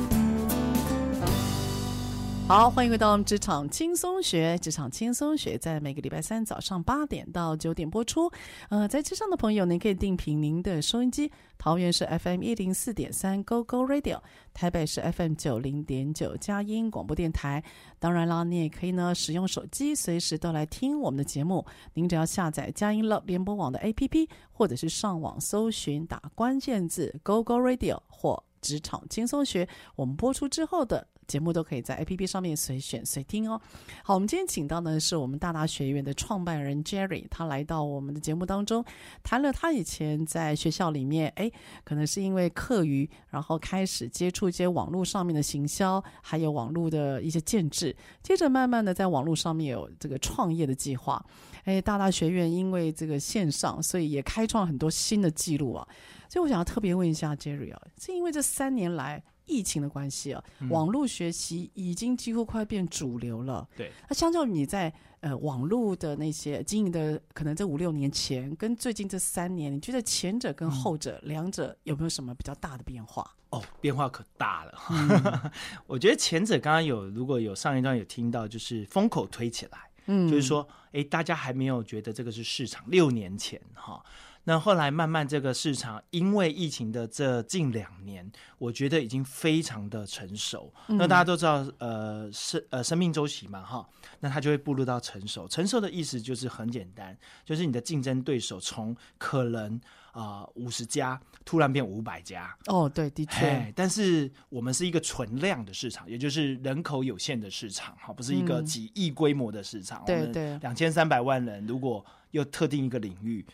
[2.51, 4.57] 好，欢迎回到我们职场轻松学。
[4.57, 8.29] 职场轻松学在每个礼拜三早上八点到九点播出。
[8.67, 11.31] 呃，在车上的朋友，您可以定频您的收音机。
[11.57, 14.19] 桃园是 FM 一零四点三 Go Go Radio，
[14.53, 17.63] 台北是 FM 九零点九佳音广播电台。
[17.99, 21.65] 当然啦，你也可以呢使用手机随时都来听我们的节目。
[21.93, 31.07] 您只要下载佳音乐联播网的 APP，或者是上网搜寻打关键字 Go Go Radio 或职场轻松学，我们播出之后的。
[31.31, 33.61] 节目都可以在 APP 上面随选随听哦。
[34.03, 38.83] 好，我们今天请到的是我们大大学院的创办人 Jerry，他来到我们的节目当中，
[39.23, 41.49] 谈了他以前在学校里面，哎，
[41.85, 51.25] 可能是因为课余，然后开始接触一些网络上面的行销，还有网络的一些建制，接着慢慢的在网络上面有这个创业的计划。
[51.63, 55.87] 哎，大大学院因为这个线上，所以也开创了很多新的记录啊。
[56.27, 63.67] 所以我想要特别问一下 Jerry 啊，是因为这三年来疫情的关系啊，嗯、网络学习已经几乎快变主流了。
[63.75, 73.29] 对，那相较于你在呃网络的那些经营的，可能这五六年前跟最近这三年，你觉得前者跟后者、嗯、两者有没有什么比较大的变化？
[73.49, 74.73] 哦，变化可大了。
[74.89, 75.51] 嗯、
[75.85, 79.77] 我觉得前者刚刚有，如果有上一段有听到，就是风口推起来。
[80.07, 82.83] 嗯，就是说，哎，大家还没有觉得这个是市场。
[82.87, 84.03] 六年前，哈，
[84.43, 90.73] 那后来慢慢这个市场，因为疫情的这近两年，我觉得已经非常的成熟。
[90.87, 93.87] 嗯、那大家都知道，呃，生呃生命周期嘛，哈，
[94.19, 95.47] 那它就会步入到成熟。
[95.47, 99.79] 成熟的意思就是很简单，就是你的竞争对手从可能。
[100.11, 103.71] 啊，五十家突然变五百家哦，对，的确。
[103.73, 110.03] 但是我们是一个存量的市场，也就是人口有限的市场，哈，不是一个几亿规模的市场。
[110.05, 113.45] 对对，两千三百万人，如果又特定一个领域。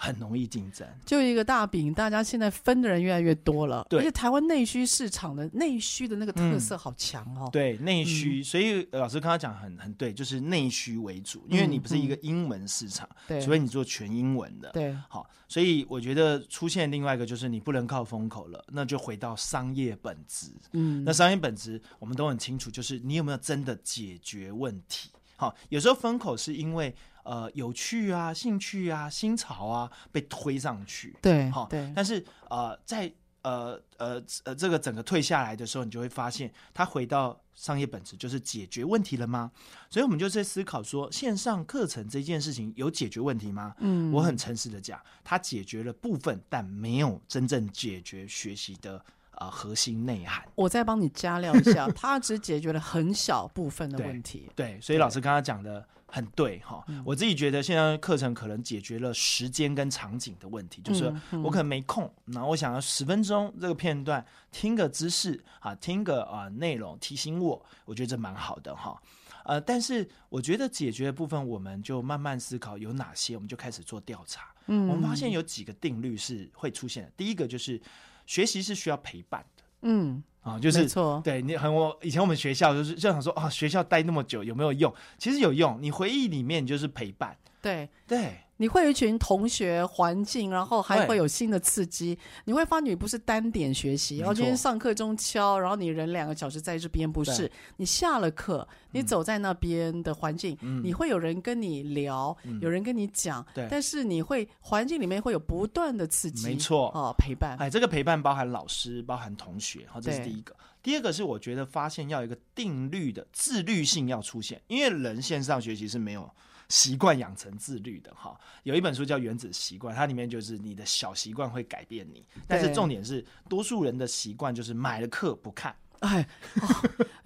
[0.00, 3.84] 很容易竞争，就一个大饼，大家现在分的人越来越多了。
[3.90, 7.46] 对，而且台湾内需市场的内需的那个特色好强哦。
[7.46, 13.08] 嗯、对，内需，嗯、所以老师刚刚讲很很对，就是内需为主，因为你不是一个英文市场，
[13.42, 14.70] 除非你做全英文的。
[14.70, 20.52] 对，好，所以我觉得出现另外一个就是你不能靠风口了，那就回到商业本质。
[20.74, 25.10] 嗯，那商业本质我们都很清楚，就是你有没有真的解决问题？
[25.34, 26.94] 好，有时候风口是因为。
[27.28, 31.92] 呃，有趣啊，兴趣啊，新潮啊，被推上去，对，好，对。
[31.94, 33.12] 但是呃，在
[33.42, 39.52] 呃呃呃这个整个退下来的时候，你就会发现，它回到商业本质，就是解决问题了吗？
[39.90, 43.74] 所以我们就在思考说，线上课程这件事情有解决问题吗？
[43.80, 50.42] 嗯，我很诚实的讲，它解决了部分，但没有真正解决学习的呃核心内涵。
[50.54, 54.48] 我再帮你加料一下， 它只解决了很小部分的问题。
[54.56, 55.86] 对，对，所以老师刚刚讲的。
[56.10, 61.12] 很对哈，我自己觉得现在课程可能解决了时间跟场景的问题，就是
[61.44, 69.00] 我可能没空，那我想要十分钟这个片段听个知识啊，听个啊内容提醒我，我觉得这蛮好的哈。
[69.44, 74.54] 呃，但是我觉得解决的部分，我们就慢慢思考有哪些，我们就开始做调查。
[74.66, 77.12] 嗯，我们发现有几个定律是会出现的。
[77.16, 77.80] 第一个就是
[78.26, 79.64] 学习是需要陪伴的。
[79.82, 80.22] 嗯。
[80.48, 80.88] 啊，就是
[81.22, 84.92] 对你很我以前我们学校就是就想说啊，学校待那么久有没有用？
[85.18, 88.38] 其实有用，你回忆里面就是陪伴，对对。
[88.58, 92.18] 你会有一群同学、环境，然后还会有新的刺激。
[92.44, 107.56] 你会发觉你不是单点学习，然后今天上课中敲，然后你人两个小时在这边，不是你下了课，你走在那边的环境，你会有人跟你聊，有人跟你讲，但是你会环境里面会有不断的刺激，没错哦，陪伴。
[107.58, 110.54] 哎，这个陪伴包含老师，包含同学，好，这是第一个。
[110.82, 116.28] 第二个是我觉得发现要有一个定律的自律性要出现，因为人线上学习是没有。
[116.68, 125.74] 习惯养成自律的哈，有一本书叫《原子习惯》，它里面就是你的小习惯会改变你，但是重点是多数人的习惯就是买了课不看。
[126.00, 126.24] 哎，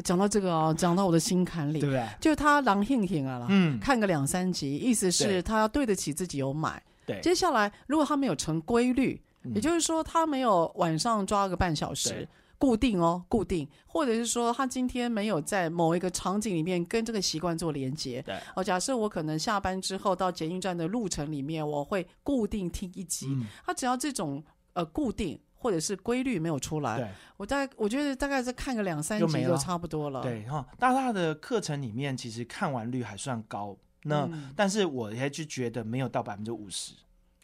[0.05, 2.09] 讲到这个哦，讲到我的心坎里，对不对？
[2.21, 6.83] 就他狼性性啊，嗯，看个两三集，意思是他要对得起自己有买。
[7.05, 9.21] 对，接下来如果他没有成规律，
[9.55, 12.27] 也就是说他没有晚上抓个半小时。
[12.63, 18.23] 固定哦，固定，或者是说他今天没有在某一个场景里面跟这个习惯做连接。
[18.23, 23.27] 对，哦，假设我可能下班之后到捷运站的路程里面，我会固定听一集。
[23.31, 24.41] 嗯，他只要这种
[24.75, 30.23] 呃固定或者是规律没有出来，我大概我觉得大概是看个两三集就差不多了。
[30.23, 36.95] 对哈，大大的课程里面其实看完率还算高，那、嗯、但是我还是觉得没有到百分之五十。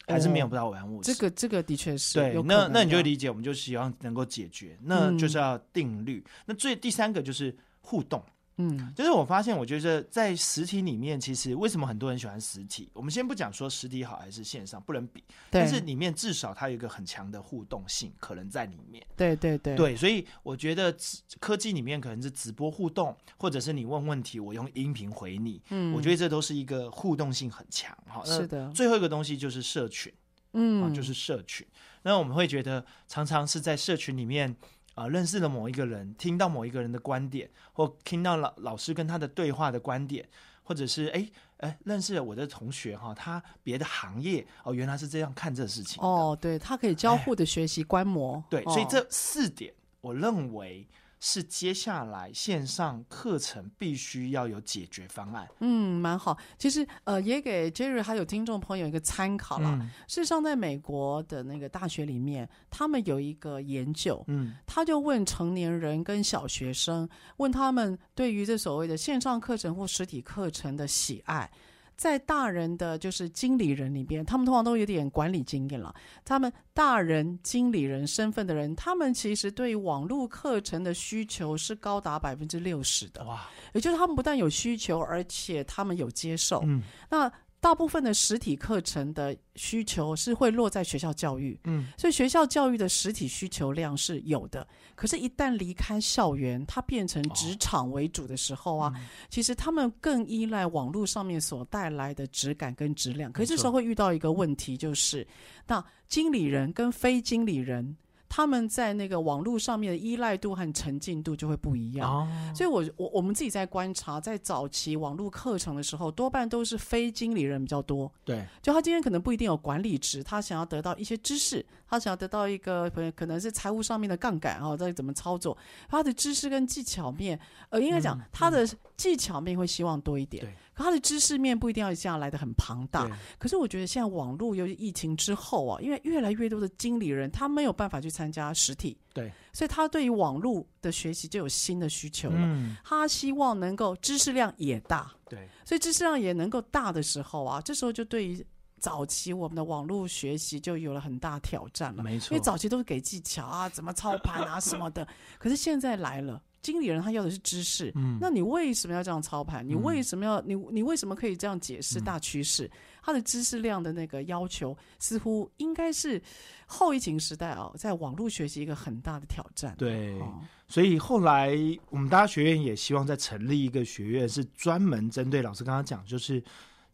[0.09, 2.41] 还是没有不到完物、哦，这个这个的确是对。
[2.43, 6.23] 那那你就理解，我们就希望能够解决，那就是要定律。
[6.25, 8.23] 嗯、那最第三个就是互动。
[8.61, 12.89] 嗯，就是我发现，我觉得在实体里面，其实为什么很多人喜欢实体？
[12.91, 15.23] 我们先不讲说实体好还是线上，不能比。
[15.49, 19.01] 但是里面至少它有一个很强的互动性，可能在里面。
[19.15, 19.77] 对对对。
[19.77, 20.93] 对，所以我觉得
[21.39, 25.61] 科技里面可能是直播互动，或者是你问问题，我用音频回你。
[25.69, 25.93] 嗯。
[25.93, 27.97] 我觉得这都是一个互动性很强。
[28.07, 28.69] 哈，是的。
[28.71, 30.13] 最后一个东西就是社群。
[30.51, 30.93] 嗯。
[30.93, 31.65] 就是社群。
[32.01, 34.53] 那我们会觉得常常是在社群里面。
[34.99, 40.27] 啊，认识了某一个人，听到某一个人的观点，或听到老老师跟他的对话的观点，
[40.61, 41.25] 或者是哎
[41.59, 46.03] 哎，认识了我的同学哈，他别的行业哦，原来是这样看这事情。
[46.03, 48.43] 哦，对，他可以交互的学习观摩。
[48.49, 50.85] 对，所以这四点，我认为
[51.19, 55.47] 是接下来线上课程必须要有解决方案。
[55.59, 56.37] 嗯，蛮好。
[56.57, 59.77] 其实呃，也给 Jerry 还有听众朋友一个参考啦。
[59.81, 67.07] 嗯、事实上，在美国的那个大学里面，他们有一个研究，嗯，他就问成年人跟小学生，
[67.37, 71.51] 问他们对于这所谓的线上课程或实体课程的喜爱。
[71.99, 75.93] 在大人的就是经理人里边，他们通常都有点管理经验了。
[76.23, 83.21] 他们大人经理人身份的人，他们其实对网络课程的需求是高达百分之六十的。
[83.25, 83.49] 哇！
[83.73, 86.61] 也就是他们不但有需求，而且他们有接受。
[86.65, 87.29] 嗯，那。
[87.61, 94.65] 大部分的实体课程的需求是会落在学校教育，嗯，所以学校教育的实体需求量是有的。
[94.95, 103.31] 可是，一旦离开校园，它变成职场为主的时候啊，哦嗯、其实他们更依赖网络上面所带来的质感跟质量。
[103.31, 105.27] 可是这时候会遇到一个问题，就是
[105.67, 107.95] 那经理人跟非经理人。
[108.29, 118.09] 他们在那个网络上面的依赖度和沉浸度就会不一样，哦、所以我我我们自己在观察，在早期网络课程的时候，多半都是非经理人比较多。
[118.23, 125.57] 对，就他今天可能不一定有管理职，他想要得到一些知识，他想要得到一个可能是财务上面的杠杆啊，在怎么操作，
[125.89, 128.65] 他的知识跟技巧面，呃，应该讲他的
[128.95, 130.45] 技巧面会希望多一点。
[130.45, 130.53] 对。
[130.83, 142.37] 他的知识面不一定要这样来的很庞大，可是我觉得现在网络由于疫情之后啊，因为越来越多的经理人他没有办法去参加实体，对，所以他对于网络的学习就有新的需求了。
[142.37, 148.45] 嗯，他希望能够知识量也大，对，所以知识量也能够大的时候啊，这时候就对于
[148.79, 152.01] 早期我们的网络学习就有了很大挑战了。
[152.01, 155.07] 没错，因为早期都是给技巧啊，怎么操盘啊什么的，
[155.37, 156.41] 可是现在来了。
[156.61, 159.67] 经理人他要的是知识，嗯，那你为什么要这样操盘？
[159.67, 162.65] 你为什么要你你为什么可以这样解释大趋势？
[162.65, 166.21] 嗯、他的知识量的那个要求，似乎应该是
[166.65, 169.73] 后疫情时代啊，在网络学习一个很大的挑战。
[169.77, 171.57] 对，哦、所以后来
[171.89, 176.43] 我们大家学院也希望再成立一个学院，是专门针对老师刚刚讲，就是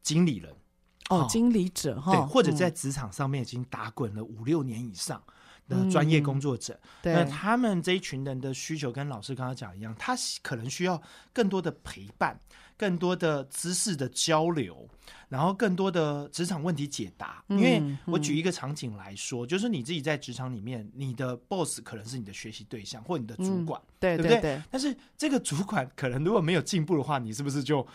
[0.03, 0.51] 经理人
[1.09, 5.21] 哦，哦经理者哈，对，或者在职场上面已经打滚了五六年以上。
[5.67, 11.01] 的专业工作者，那他们这一群人的需求跟老师刚刚讲一样，他可能需要
[11.33, 12.39] 更多的陪伴，
[12.77, 14.87] 更多的知识的交流，
[15.27, 17.43] 然后更多的职场问题解答。
[17.49, 24.61] 嗯、因为我举一个场景来说，嗯、就是你自己在职场里面，你的 boss 可能是你的学习对象或你的主管，嗯、对，对不对？
[24.69, 27.85] 但是这个主管可能如果没有进步的话，你是不是就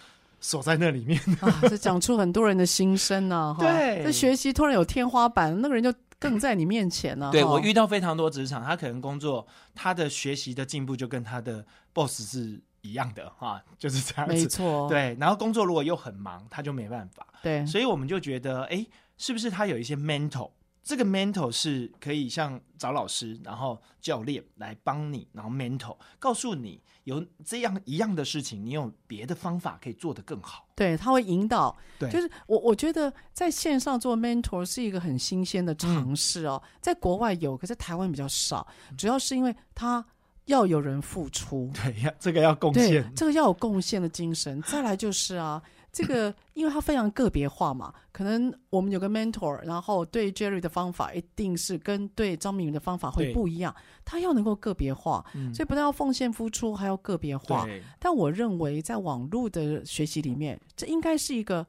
[0.41, 1.21] 锁在那里面？
[1.41, 3.57] 啊，这讲出很多人的心声呢、啊。
[3.61, 5.95] 对，这学习突然有天花板，那个人就。
[6.21, 7.33] 更在你面前呢、啊。
[7.33, 9.45] 对，我遇到非常多职场，他可能工作，
[9.75, 14.33] 他的学习的进步就跟他的 boss 是一样的哈，就是这样子。
[14.35, 14.89] 没错。
[14.89, 17.27] 对，然后工作如果又很忙，他就没办法。
[17.43, 17.67] 对。
[17.67, 20.51] 所以我们就觉得，哎，是不是他有一些 mentor？
[20.83, 30.67] 这个 mentor 是可以像找老师，然后教练来帮你，然后 mentor 告诉你有这样一样的事情，你有别的方法可以做得更好。
[30.75, 31.77] 对，他会引导。
[31.99, 38.67] 对，就是我我觉得在线上做 mentor 是一个很新鲜的尝试哦，嗯、在国外有，可是台湾比较少，
[38.97, 40.05] 主要是因为他
[40.47, 41.71] 要有人付出。
[41.75, 44.61] 对，要这个要贡献，这个要有贡献的精神。
[44.63, 45.63] 再来就是啊。
[45.93, 53.75] 这个，因为它非常个别化嘛，可能我们有个 mentor，然后对 Jerry 的方法一定是跟对张明宇的方法会不一样。
[53.75, 57.67] 对他要能够个别化，嗯、所以不但要奉献付出，还要个别化。
[57.99, 61.67] 但我认为，在网络的学习里面，这应该是一个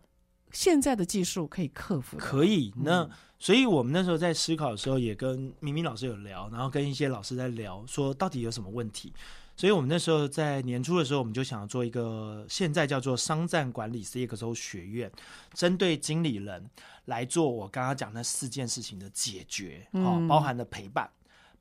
[0.51, 2.23] 现在的技术可以克服的。
[2.23, 3.09] 可以，那、嗯、
[3.39, 9.13] 所以我们那时候在思考的时候，也跟明明老师有聊，然后跟一些老师在聊，说到底有什么问题。
[9.61, 15.11] 所以我们那时候在年初的时候，我们就想要做一个现在叫做商战管理 CXO 学院，
[15.53, 16.67] 针对经理人
[17.05, 21.07] 来做我刚刚讲那四件事情的解决，好、嗯，包含了陪伴，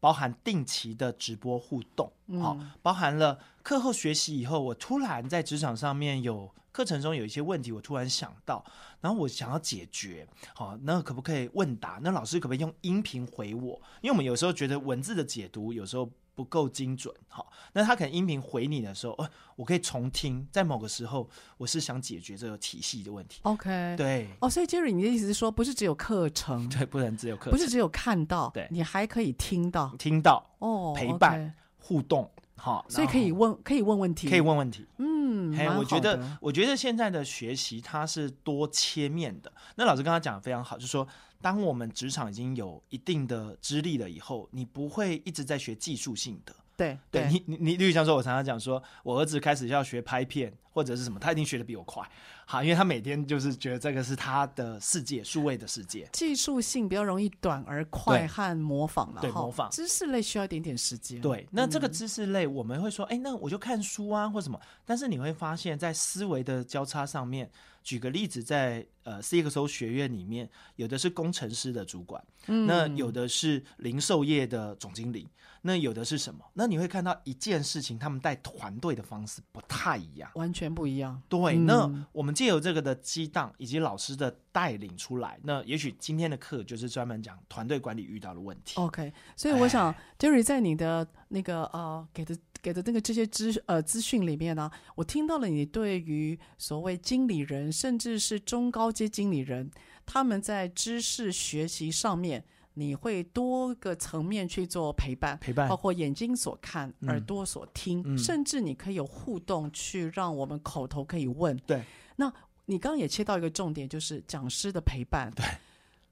[0.00, 8.64] 包含定期的直播互动，好，嗯、包含了课后学习以后，我突然在职场上面有课程中有一些问题，我突然想到，
[9.02, 12.00] 然后我想要解决，好，那可不可以问答？
[12.02, 13.78] 那老师可不可以用音频回我？
[14.00, 16.10] 因为我们有时候觉得文字的解读有时候。
[16.40, 21.28] 不够精准，好，那他可能音频回你的时候，哦，我可以重听，在某个时候，
[21.58, 23.40] 我是想解决这个体系的问题。
[23.42, 39.52] OK，对，哦，所以 Jerry，你的意思是说，不是只有课程， 对，不能只有课程，不是只有看到，对，你还可以听到，听到，哦，陪伴、okay 互动，好，所以可以问，可以问问题，可以问问题，嗯，嘿，我觉得，我觉得现在的学习它是多切面的。
[39.74, 41.06] 那老师刚刚讲的非常好，就是说。
[41.40, 52.06] 当我们职场已经有一定的资历了以后，你不会一直在学技术性的，对对你你你，例如像说，我常常讲说，我儿子开始要学拍片或者是什么，他一定学的比我快。
[52.46, 59.20] 好，因为他每天就是觉得这个是他的世界，数位的世界，技术性比较容易短而快和模仿了。
[59.20, 61.20] 对，模仿知识类需要一点点时间。
[61.20, 64.60] 对，那这个知识类我们会说，哎、嗯，那我就看书啊，或什么。
[64.84, 67.48] 但是你会发现在思维的交叉上面，
[67.82, 75.28] 举个例子，在呃 CXO 学院里面，有的是工程师的主管，嗯、那有的是零售业的总经理。
[75.62, 76.42] 那有的是什么？
[76.54, 81.20] 那你会看到一件事情，他们带团队的方式不太一样，完全不一样。
[81.28, 88.80] 对，嗯、那我们借由这个的激荡以及老师的带领出来，那也许今天的课就是专门讲团队管理遇到的问题。
[88.80, 99.70] OK，所以我想，Jerry 在你的那个呃给的给的那个这些资呃资讯里面呢，我听到了你对于所谓经理人，甚至是中高阶经理人，
[100.04, 102.44] 他们在知识学习上面。
[102.74, 111.54] 你会多个层面去做陪伴，陪伴包括眼睛所看、嗯、耳朵所听，嗯、甚至你可以有互动，去让我们口头可以问。
[111.66, 111.82] 对，
[112.16, 112.32] 那
[112.66, 115.30] 你刚刚也切到一个重点，就是讲师的陪伴。
[115.34, 115.44] 对，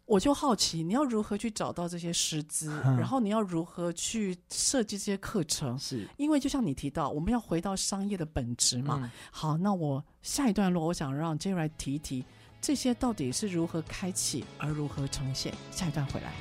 [0.08, 5.78] 我就好奇，你要如何去找到这些师资，嗯、 然后你要如何去设计这些课程？
[5.78, 9.00] 是因为就像你提到，我们要回到商业的本质嘛。
[9.02, 12.24] 嗯、好，那我下一段落，我想让 Jerry 来提一提。
[12.58, 15.52] 这些到底是如何开启，而如何呈现？
[15.70, 16.32] 下一段回来。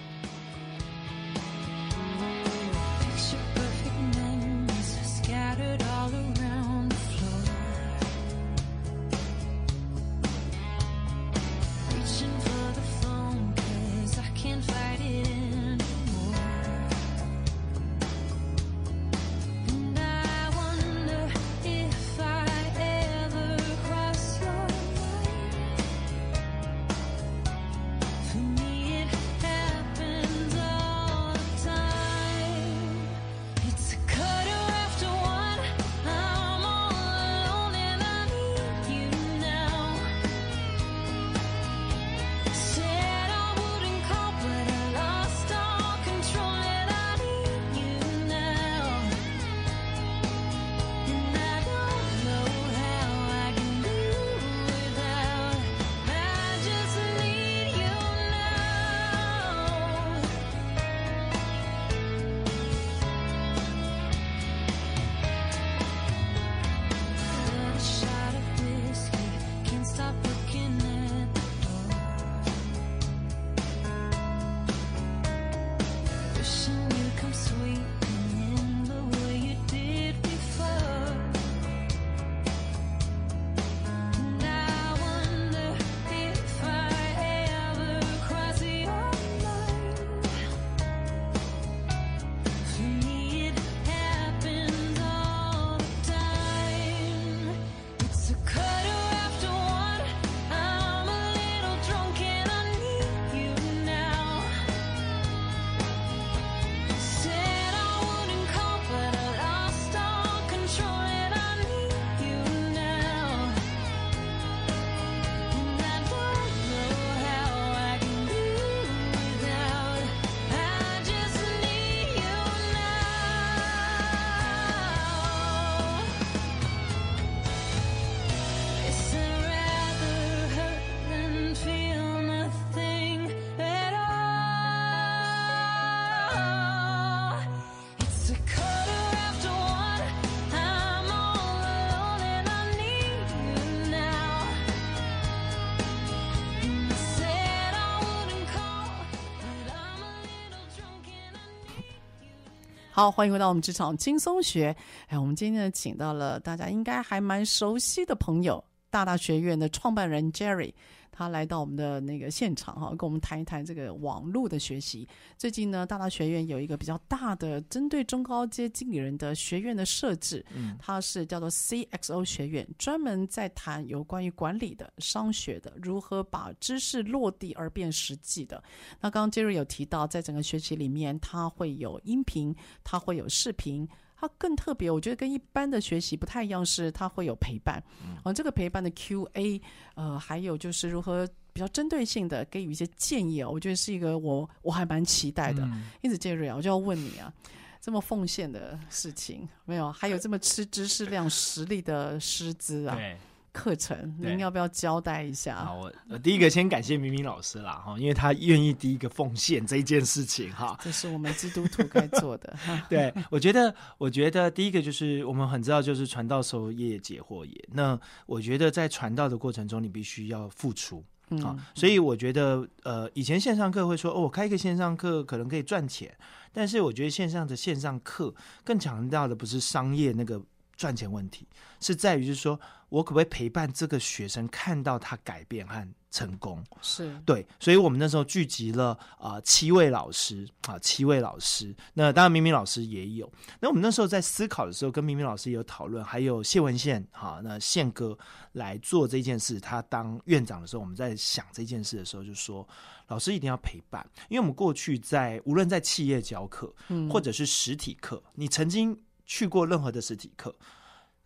[152.97, 154.75] 好，欢迎回到我们职场轻松学。
[155.05, 158.63] 哎，我们今天呢，请到了大家应该还蛮熟悉的朋友，
[158.97, 160.73] 大大学院的创办人 Jerry。
[161.11, 165.07] 他来到我们的那个现场哈，跟我们谈一谈这个网络的学习。
[165.35, 178.63] 最近呢，大大学院有一个比较大的针对中高阶经理人的学院的设置，嗯，它是叫做 CXO 学院，专门在谈有关于管理的、商学的，如何把知识落地而变实际的。
[179.01, 183.87] 那刚刚 Jerry 有提到，在整个学习里面，它会有音频，它会有视频。
[184.19, 187.81] 它更特别，我觉得跟一般的学习不太一样，是它会有陪伴。
[188.03, 189.61] 嗯、呃，这个陪伴的 Q&A，
[189.93, 195.63] 呃，还有就是如何比较针对性的给予一些建议啊，我觉得是一个我我还蛮期待的。
[195.65, 197.31] 嗯、因此，Jerry 啊，我就要问你啊，
[197.79, 203.17] 这么奉献的事情没有，还有这么吃知识量实力的师资啊，对
[203.57, 205.65] 课程，您要不要交代一下？
[205.65, 212.55] 好，我我第一个先感谢明明老师啦，哈，因为他愿意第一个奉献这一件事情，哈，这是我们基督徒该做的。
[212.87, 217.69] 对，我觉得，我觉得第一个就是我们很知道，就是传道授业解惑也。
[217.71, 221.03] 那我觉得在传道的过程中，你必须要付出。
[221.29, 226.15] 嗯，好，所以我觉得，呃，以前线上课会说，哦，我开一个线上课可能可以赚钱，
[226.53, 228.33] 但是我觉得线上的线上课
[228.63, 230.41] 更强调的不是商业那个
[230.77, 231.47] 赚钱问题，
[231.81, 232.59] 是在于就是说
[232.89, 236.63] 我可不可以陪伴这个学生看到他改变和成功？
[236.81, 243.29] 是对，所以我们那时候聚集了啊、呃、七位老师啊七位老师，那当然明明老师也有。
[243.59, 248.17] 那我们那时候在思考的时候，跟明明老师也有讨论，还有谢文宪哈，那宪哥
[248.53, 249.59] 来做这件事。
[249.59, 252.67] 他当院长的时候，我们在想这件事的时候，就说
[253.07, 258.97] 老师一定要陪伴，因为我们过去在无论在企业教课，嗯，或者是实体课，你曾经
[259.27, 260.55] 去过任何的实体课。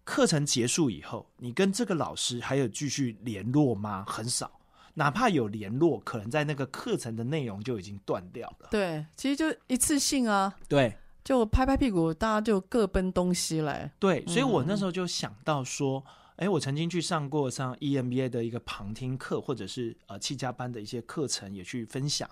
[0.04, 4.04] 课程结束以后，你跟这个老师还有继续联络吗？
[4.08, 4.60] 很少，
[4.96, 8.68] 哪怕有联络，可能在那个课程的内容就已经断掉了。
[8.72, 10.54] 对，其实就一次性啊。
[10.68, 13.94] 对，就拍拍屁股，大家就各奔东西来。
[14.00, 16.04] 对，所以我那时候就想到说，
[16.38, 22.28] 哎、嗯，我曾经去上过上 EMBA 的一个旁听课，或者是呃七家班的一些课程，也去分享。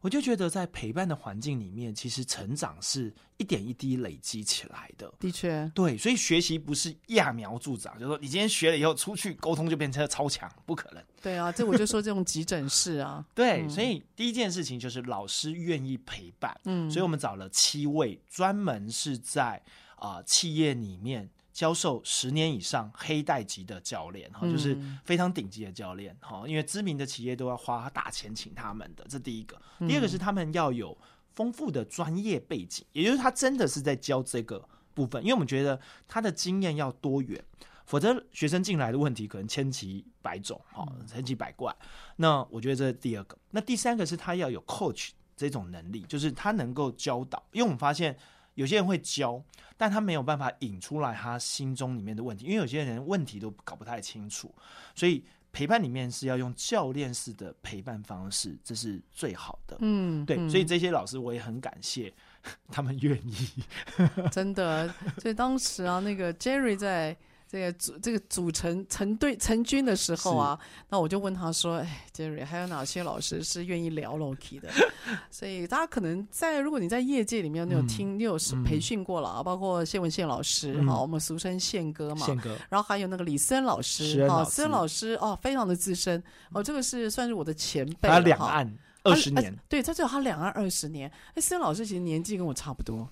[0.00, 5.12] 我就觉得，在陪伴的环境里面，其实成长是一点一滴累积起来的。
[5.18, 11.04] 的确，对，所以学习不是揠苗助长，就是说你今天学了以后出去沟通就变成了超强，不可能。
[11.20, 13.24] 对啊，这我就说这种急诊室啊。
[13.34, 16.58] 对，所以第一件事情就是老师愿意陪伴。
[16.64, 19.62] 嗯，所以我们找了七位专门是在
[19.96, 21.28] 啊、呃、企业里面。
[21.52, 29.60] 教授十年以上黑带级的教练哈，就是非常顶级的教练哈，因为知名的企业都要花大钱请他们的，这第一个。
[29.80, 30.96] 第二个是他们要有
[31.34, 37.42] 丰富的专业背景，也就是他真的是在教这个部分，因为我们觉得他的经验要多元，
[37.84, 41.74] 否则学生进来的问题可能千奇百种哈，千奇百怪。
[42.16, 43.36] 那我觉得这是第二个。
[43.50, 48.16] 那第三个是他要有 coach 这种能力，就是他能够教导，因为我们发现。
[48.60, 49.42] 有些人会教，
[49.78, 54.54] 但他没有办法引出来他心中里面的问题，因为有些人问题都搞不太清楚，
[54.94, 59.78] 所以陪伴里面是要用教练式的陪伴方式，这是最好的。
[59.80, 62.12] 嗯，对，所以这些老师我也很感谢
[62.70, 63.48] 他们愿意，
[64.30, 64.92] 真的。
[65.18, 67.16] 所以当时啊，那个 Jerry 在。
[67.50, 70.56] 这个组这个组成成队成军的时候啊，
[70.88, 74.68] 那我就问他说：“哎，Jerry，还有哪些老师是愿意聊 Loki 的？”
[75.32, 86.22] 所以大家可能在，如果你在业界里面，你有听，嗯、你有培训过了啊，嗯、包括谢文宪老师，哈、嗯，我们俗称宪哥嘛，宪哥，然后还有那个李森老师，哈，森老师哦，非常的资深。
[86.52, 88.72] 哦，这个是算是我的前辈，他两岸
[89.02, 91.10] 二十年，对，他只有他两岸二十年。
[91.34, 93.08] 哎，森老师其实年纪跟我差不多。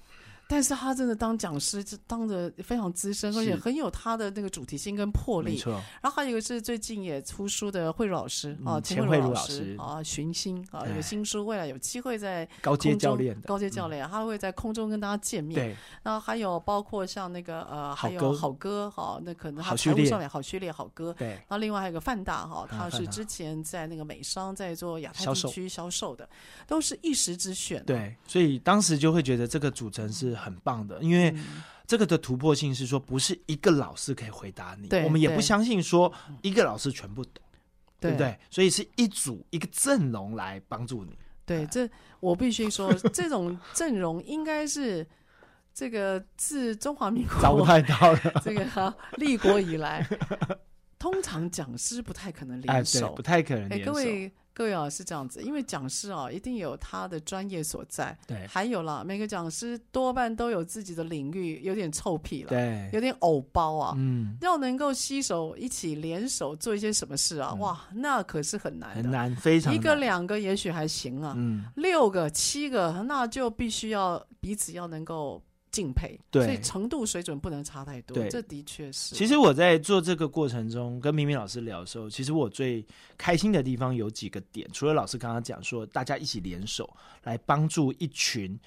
[0.51, 5.53] 但是他真的当讲师，就当着非常资深，而且很有他的那个主题性跟魄力。
[5.53, 5.73] 没错。
[6.01, 15.55] 然后还有一个是最近也出书的慧茹老师啊，钱慧茹老师啊，寻星啊，有新书，未来有机会在高阶教练，高阶教练，他会在空中跟大家见面。
[15.61, 15.77] 对。
[16.03, 21.13] 然后还有包括像那个呃，还有好哥哈，那可能他财务上面好序列好哥。
[21.19, 21.29] 对。
[21.29, 26.27] 然后另外还有个范大哈，他是之前在那个美商在做亚太地区销售的，
[26.67, 27.85] 都是一时之选。
[27.85, 28.17] 对。
[28.27, 30.38] 所以当时就会觉得这个组成是。
[30.39, 31.35] 很棒的，因为
[31.87, 36.13] 这个的突破性是说，不是一个老师可以回答你，我们也不相信说
[36.43, 37.43] 一个老师全部懂，
[37.99, 38.39] 对，对不对？
[38.51, 41.19] 所以是一组一个阵容来帮助你。
[41.45, 41.89] 对，这
[42.21, 45.07] 我必须说， 这种阵容应该是
[45.73, 50.07] 这个自中华民国找不太到了， 这个哈立国以来，
[50.99, 53.93] 通常讲师不太可能联手，哎、不太可能联手。
[53.93, 54.33] 各位。
[54.59, 58.19] 各位啊，是这样子，因为讲师啊，一定有他的专业所在。
[58.27, 63.95] 对，还有啦，每个讲师多半都有自己的领域，有点臭屁了，对，有点偶包啊。
[63.97, 69.81] 嗯，要能够携手一起联手做一些什么事啊，嗯、哇，那可是很难的，很难，非常难。
[69.81, 75.41] 一个两个也许还行啊，嗯，六个七个，那就必须要彼此要能够。
[75.71, 78.15] 敬佩，对，所以程度水准不能差太多。
[78.15, 79.15] 对，这的确是。
[79.15, 82.85] 其实我在做这个过程中，跟明明老师聊的时候，其实我最
[83.17, 84.69] 开心的地方有几个点。
[84.73, 86.89] 除了老师刚刚讲说，大家一起联手
[87.25, 88.59] 来帮助一群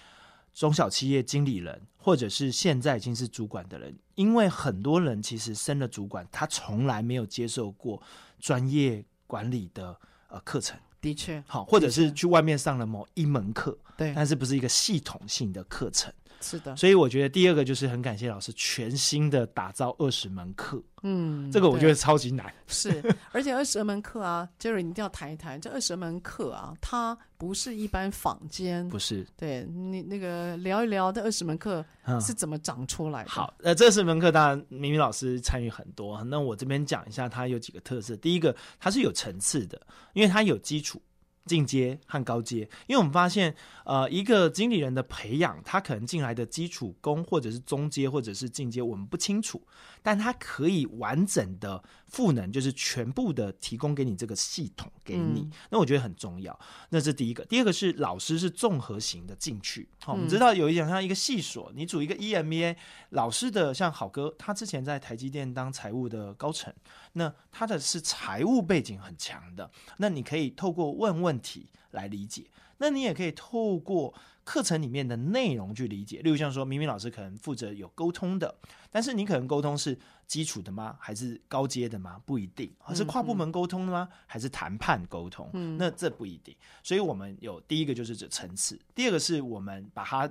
[0.54, 8.02] 中小企业经理人，或者是现在已经是主管的人，因为很多人其实升了主管，他从来没有接受过
[8.40, 9.98] 专业管理的
[10.28, 10.78] 呃课程。
[11.00, 16.14] 的确，好，或者是去外面上了某一门课，对，但是不是一个系统性的课程。
[16.42, 20.82] 是的，所以我觉得第二个就是很感谢老师全新的打造二十门课。
[21.04, 22.54] 嗯，这个我觉得超级难。
[22.68, 29.26] 是，而且二十门课啊，Jerry 你一定要谈一谈这二十门课啊，它不是一般坊间，不是。
[29.36, 31.84] 对你那个聊一聊这二十门课
[32.20, 33.30] 是怎么长出来的？
[33.30, 38.16] 嗯、好，呃，这二十门课当然明明老师参与很多，那我这边讲一下它有几个特色。
[38.18, 39.82] 第一个，它是有层次的，
[40.14, 41.02] 因为它有基础。
[41.46, 49.62] 进阶和高阶，因为我们发现，呃，一个经理人的培养，他可能进来的基础工或者是中阶或者是进阶，我们不清楚，
[50.04, 56.58] 但它可以完整的赋能，就是全部的提供给你这个系统给你，嗯、那我觉得很重要。
[56.90, 59.88] 那是第一个，第二个是老师是综合型的进去。
[60.04, 62.76] 好、哦，我们知道有一点像一个系所，你组一个 EMBA，
[63.10, 66.74] 老师的像好哥，他之前在台积电当财务的高层。
[67.14, 72.46] 那他的是财务背景很强的，那你可以透过问问题来理解，
[72.78, 76.22] 那你也可以透过课程里面的内容去理解。
[76.22, 78.56] 例如像说，明明老师可能负责有沟通的，
[78.92, 80.98] 但是你可能沟通是基础的吗？
[81.00, 82.22] 还是高阶的吗？
[82.26, 84.08] 不一定，是跨部门沟通的吗？
[84.28, 85.50] 还是谈判沟通？
[85.54, 86.56] 嗯，那这不一定。
[86.84, 90.30] 所以我们有第一个就是这层次，第二个是我们把它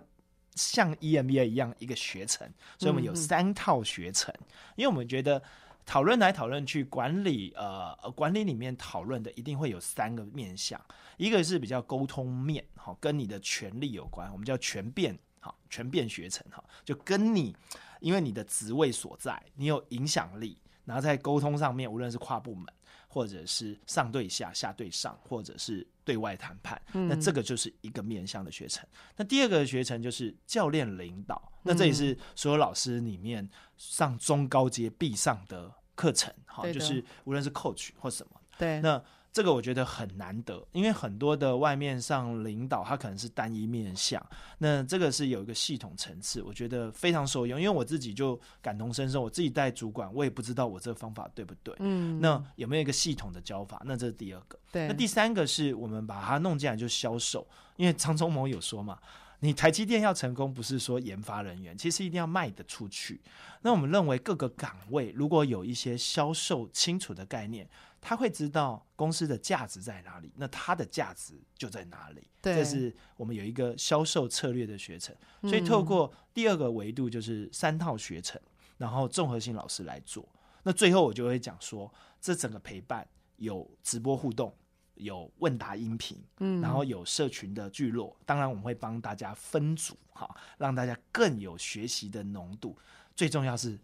[0.54, 2.46] 像 EMBA 一样一个学程，
[2.78, 4.32] 所以我们有三套学程，
[4.76, 5.42] 因为我们觉得。
[5.86, 10.80] 讨论来讨论去，管理呃，管理里面讨论的一定会有三个面向，
[11.16, 17.56] 一个是比较沟通面，好，跟你的权利有关，我们叫权变，好，权变学程，哈，就跟你，
[18.01, 22.66] 因为你的职位所在，你有影响力，然后在沟通上面，无论是跨部门，
[23.09, 28.86] 或者是上对下、下对上，或者是对外谈判，那这个就是一个面向的学程。
[29.16, 35.72] 那第二个学程就是教练领导，那这也是所有老师里面上中高阶必上的。
[35.96, 44.20] 课程好，就是无论是 coach 或什么，对，那这个我觉得很难得，因为很多的外面上领导，他可能是单一面相，
[44.58, 47.60] 那这个是有一个系统层次，我觉得非常受用。
[47.60, 53.80] 因为我自己就感同身受，我自己带主管，我也不知道我这个方法对不对，嗯，那有没有一个系统的教法？
[53.84, 58.98] 那这是第二个，对，那第三个是我们把它弄进来就销售，因为张忠谋有说嘛。
[59.42, 63.18] 你台积电要成功，不是说研发人员，其实一定要卖得出去。
[63.62, 67.66] 那我们认为各个岗位如果有一些销售清楚的概念，
[68.01, 72.26] 他会知道公司的价值在哪里，那他的价值就在哪里。
[72.40, 75.14] 对，这是我们有一个销售策略的学程。
[75.42, 78.40] 所以透过第二个维度就是三套学程，
[78.78, 80.28] 然后综合性老师来做。
[80.62, 84.55] 那最后我就会讲说，这整个陪伴有直播互动。
[84.96, 90.28] 有问答音频，嗯，然后有社群的聚落，当然我们会帮大家分组，哈，
[90.59, 92.76] 让大家更有学习的浓度。
[93.16, 93.78] 最重要是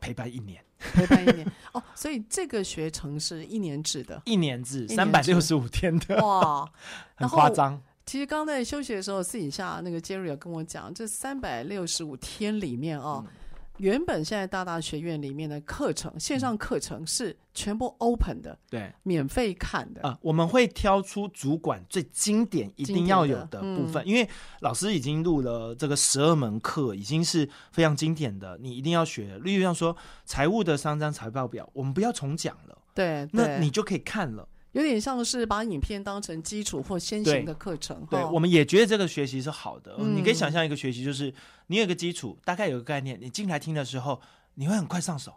[0.00, 1.46] 陪伴一年，陪伴一年。
[1.72, 6.68] 哦，所以这个学程是一年制的，一年制三百六十五天的，哇，
[7.16, 7.80] 很夸张。
[8.06, 13.24] 其实刚在休息的时候，私底下那个 Jerry 有跟我讲，这三百六十五天里面哦。
[13.26, 13.32] 嗯
[13.80, 20.18] 原本现在大大学院里面的课程，线上课程是全部 open 的，对，免费看的啊。
[20.20, 24.28] 我们会挑出主管最经典、一定要有的部分，因为
[24.60, 29.38] 老师已经录了这个十二门课，已经是非常经典的，你一定要学。
[29.38, 34.46] 例如像说财务的三张财报表，我们不要重讲了，对，那你就可以看了。
[34.72, 38.06] 有点像是把影片当成基础或先行的课程。
[38.10, 39.96] 对，我们也觉得这个学习是好的。
[39.98, 41.32] 你可以想象一个学习，就是
[41.66, 44.20] 你有个基础，大概有个概念，你进来听的时候，
[44.54, 45.34] 你会很快上手，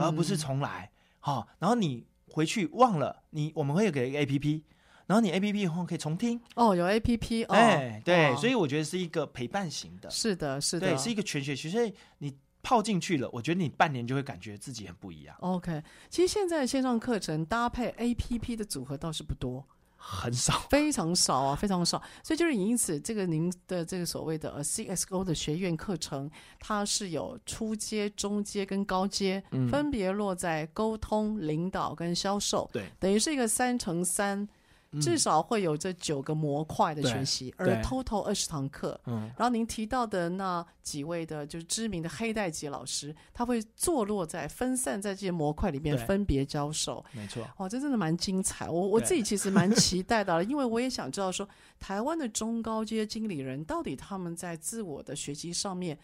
[0.00, 0.90] 而不是重来。
[1.20, 4.62] 好，然后你回去忘了，你我们会有个 APP，
[5.06, 6.40] 然后你 APP 以后可以重听。
[6.54, 7.46] 哦，有 APP。
[7.46, 10.10] 哎，对，所以我觉得是一个陪伴型的。
[10.10, 11.70] 是的，是的，对，是一个全学习。
[11.70, 12.34] 所以你。
[12.64, 15.36] 泡进去了，我觉得你半年就会感觉自己很不一样。
[15.40, 19.64] OK，其实现在线上课程搭配 APP 的组合倒是不多，
[19.96, 22.02] 很少，非常少啊，非常少。
[22.22, 32.68] 所以就是因此，这个您的这个所谓的 CSO 的学院课程，它是有初阶、中阶跟高阶，嗯、分别落在沟通、领导跟销售。
[32.72, 34.48] 对，等于是一个三乘三。
[35.00, 38.98] 至少会有这九个模块的学习，而 total 二十堂课。
[39.06, 47.04] 嗯，然后您提到的那几位的，就是知名的黑带级老师，他会坐落在分散在这些模块里面，分别教授。
[47.12, 48.68] 没错，哇，这真的蛮精彩。
[48.68, 55.98] 我我自己其实蛮期待的，因为我也想知道说，台湾的中高阶经理人到底他们在自我的学习上面。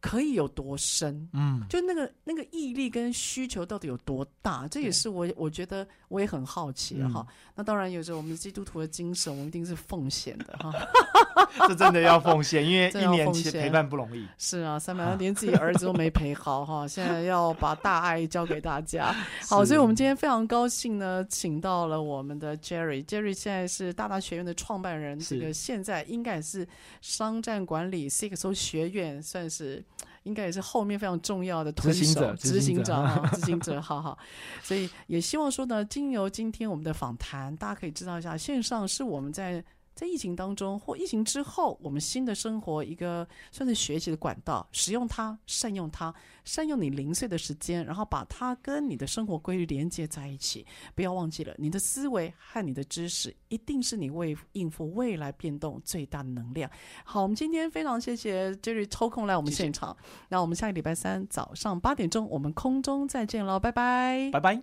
[0.00, 1.28] 可以有多深？
[1.32, 4.66] 嗯，就那个那个毅力跟需求到底有多大？
[4.68, 7.26] 这也是我我觉得我也很好奇哈。
[7.54, 10.72] 那当然有着我们基督徒的精神，我们一定是奉献的哈。
[11.68, 14.26] 这真的要奉献，因为 一年前陪伴不容易。
[14.38, 19.12] 是啊，三百万连自己儿子都没陪好哈， 现在要把大爱交给大家。
[19.46, 23.04] 好，所以我们今天非常高兴呢，请到了我们的 Jerry。
[23.04, 26.66] Jerry 现在是大大学院的创办人，这个现在应该也是
[27.02, 29.84] 商战管理 CXO 学院算是。
[30.24, 34.18] 应该也是后面非常重要的推手、执行者、 执行者，好好。
[34.62, 39.64] 所以也希望说呢，经由今天我们的访谈，大家可以知道一下，线上是我们在。
[39.94, 46.14] 在疫情当中或疫情之后，我们新的生活一个算是学习的管道，使用它，善用它，
[46.44, 50.64] 善用你零碎的时间，然后把它跟你的生活规律连接在一起。
[50.94, 56.70] 不要忘记了，你的思维和你的知识，一定是你为应付未来变动最大的能量。
[57.04, 59.94] 好，我们今天非常谢谢 Jerry 抽空来我们现场。
[60.00, 60.26] 谢谢。
[60.30, 64.62] 那我们下个礼拜三早上八点钟，我们空中再见喽，拜拜，拜拜。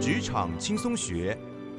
[0.00, 1.38] 职场轻松学。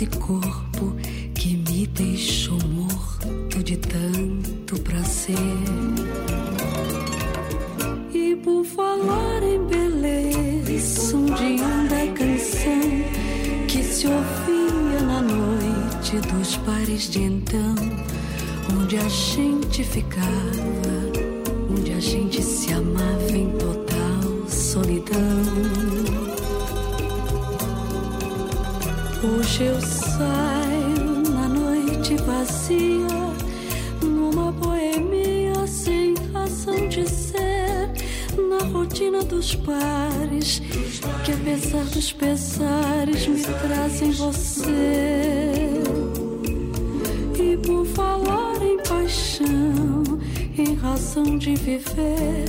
[0.00, 0.96] esse corpo
[1.34, 5.36] que me deixou morto de tanto prazer.
[8.14, 12.80] E por falar em beleza, som de onda canção
[13.68, 17.74] que se ouvia na noite dos pares de então,
[18.80, 20.79] onde a gente ficava
[51.54, 52.44] de viver.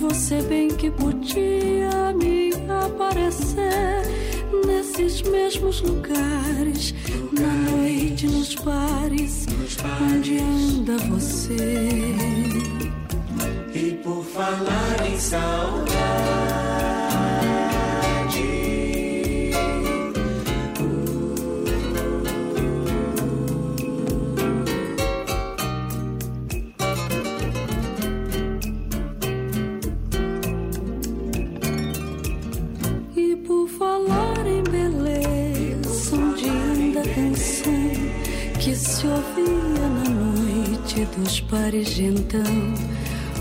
[0.00, 2.52] Você bem que podia me
[2.84, 4.02] aparecer
[4.66, 11.56] nesses mesmos lugares, lugares na noite nos bares, nos bares, onde anda você.
[13.74, 16.71] E por falar em saudade.
[41.16, 42.40] dos pares de então,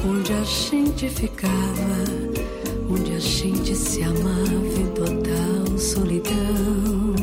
[0.07, 2.03] onde a gente ficava,
[2.89, 7.15] onde a gente se amava em total solidão.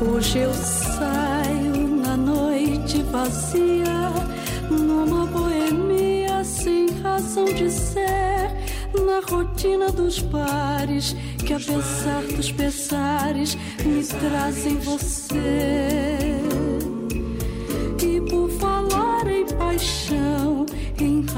[0.00, 4.12] Hoje eu saio na noite vazia,
[4.70, 8.50] numa boemia sem razão de ser,
[9.04, 16.15] na rotina dos pares, que apesar dos pesares, me trazem você.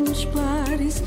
[0.00, 1.02] nos plares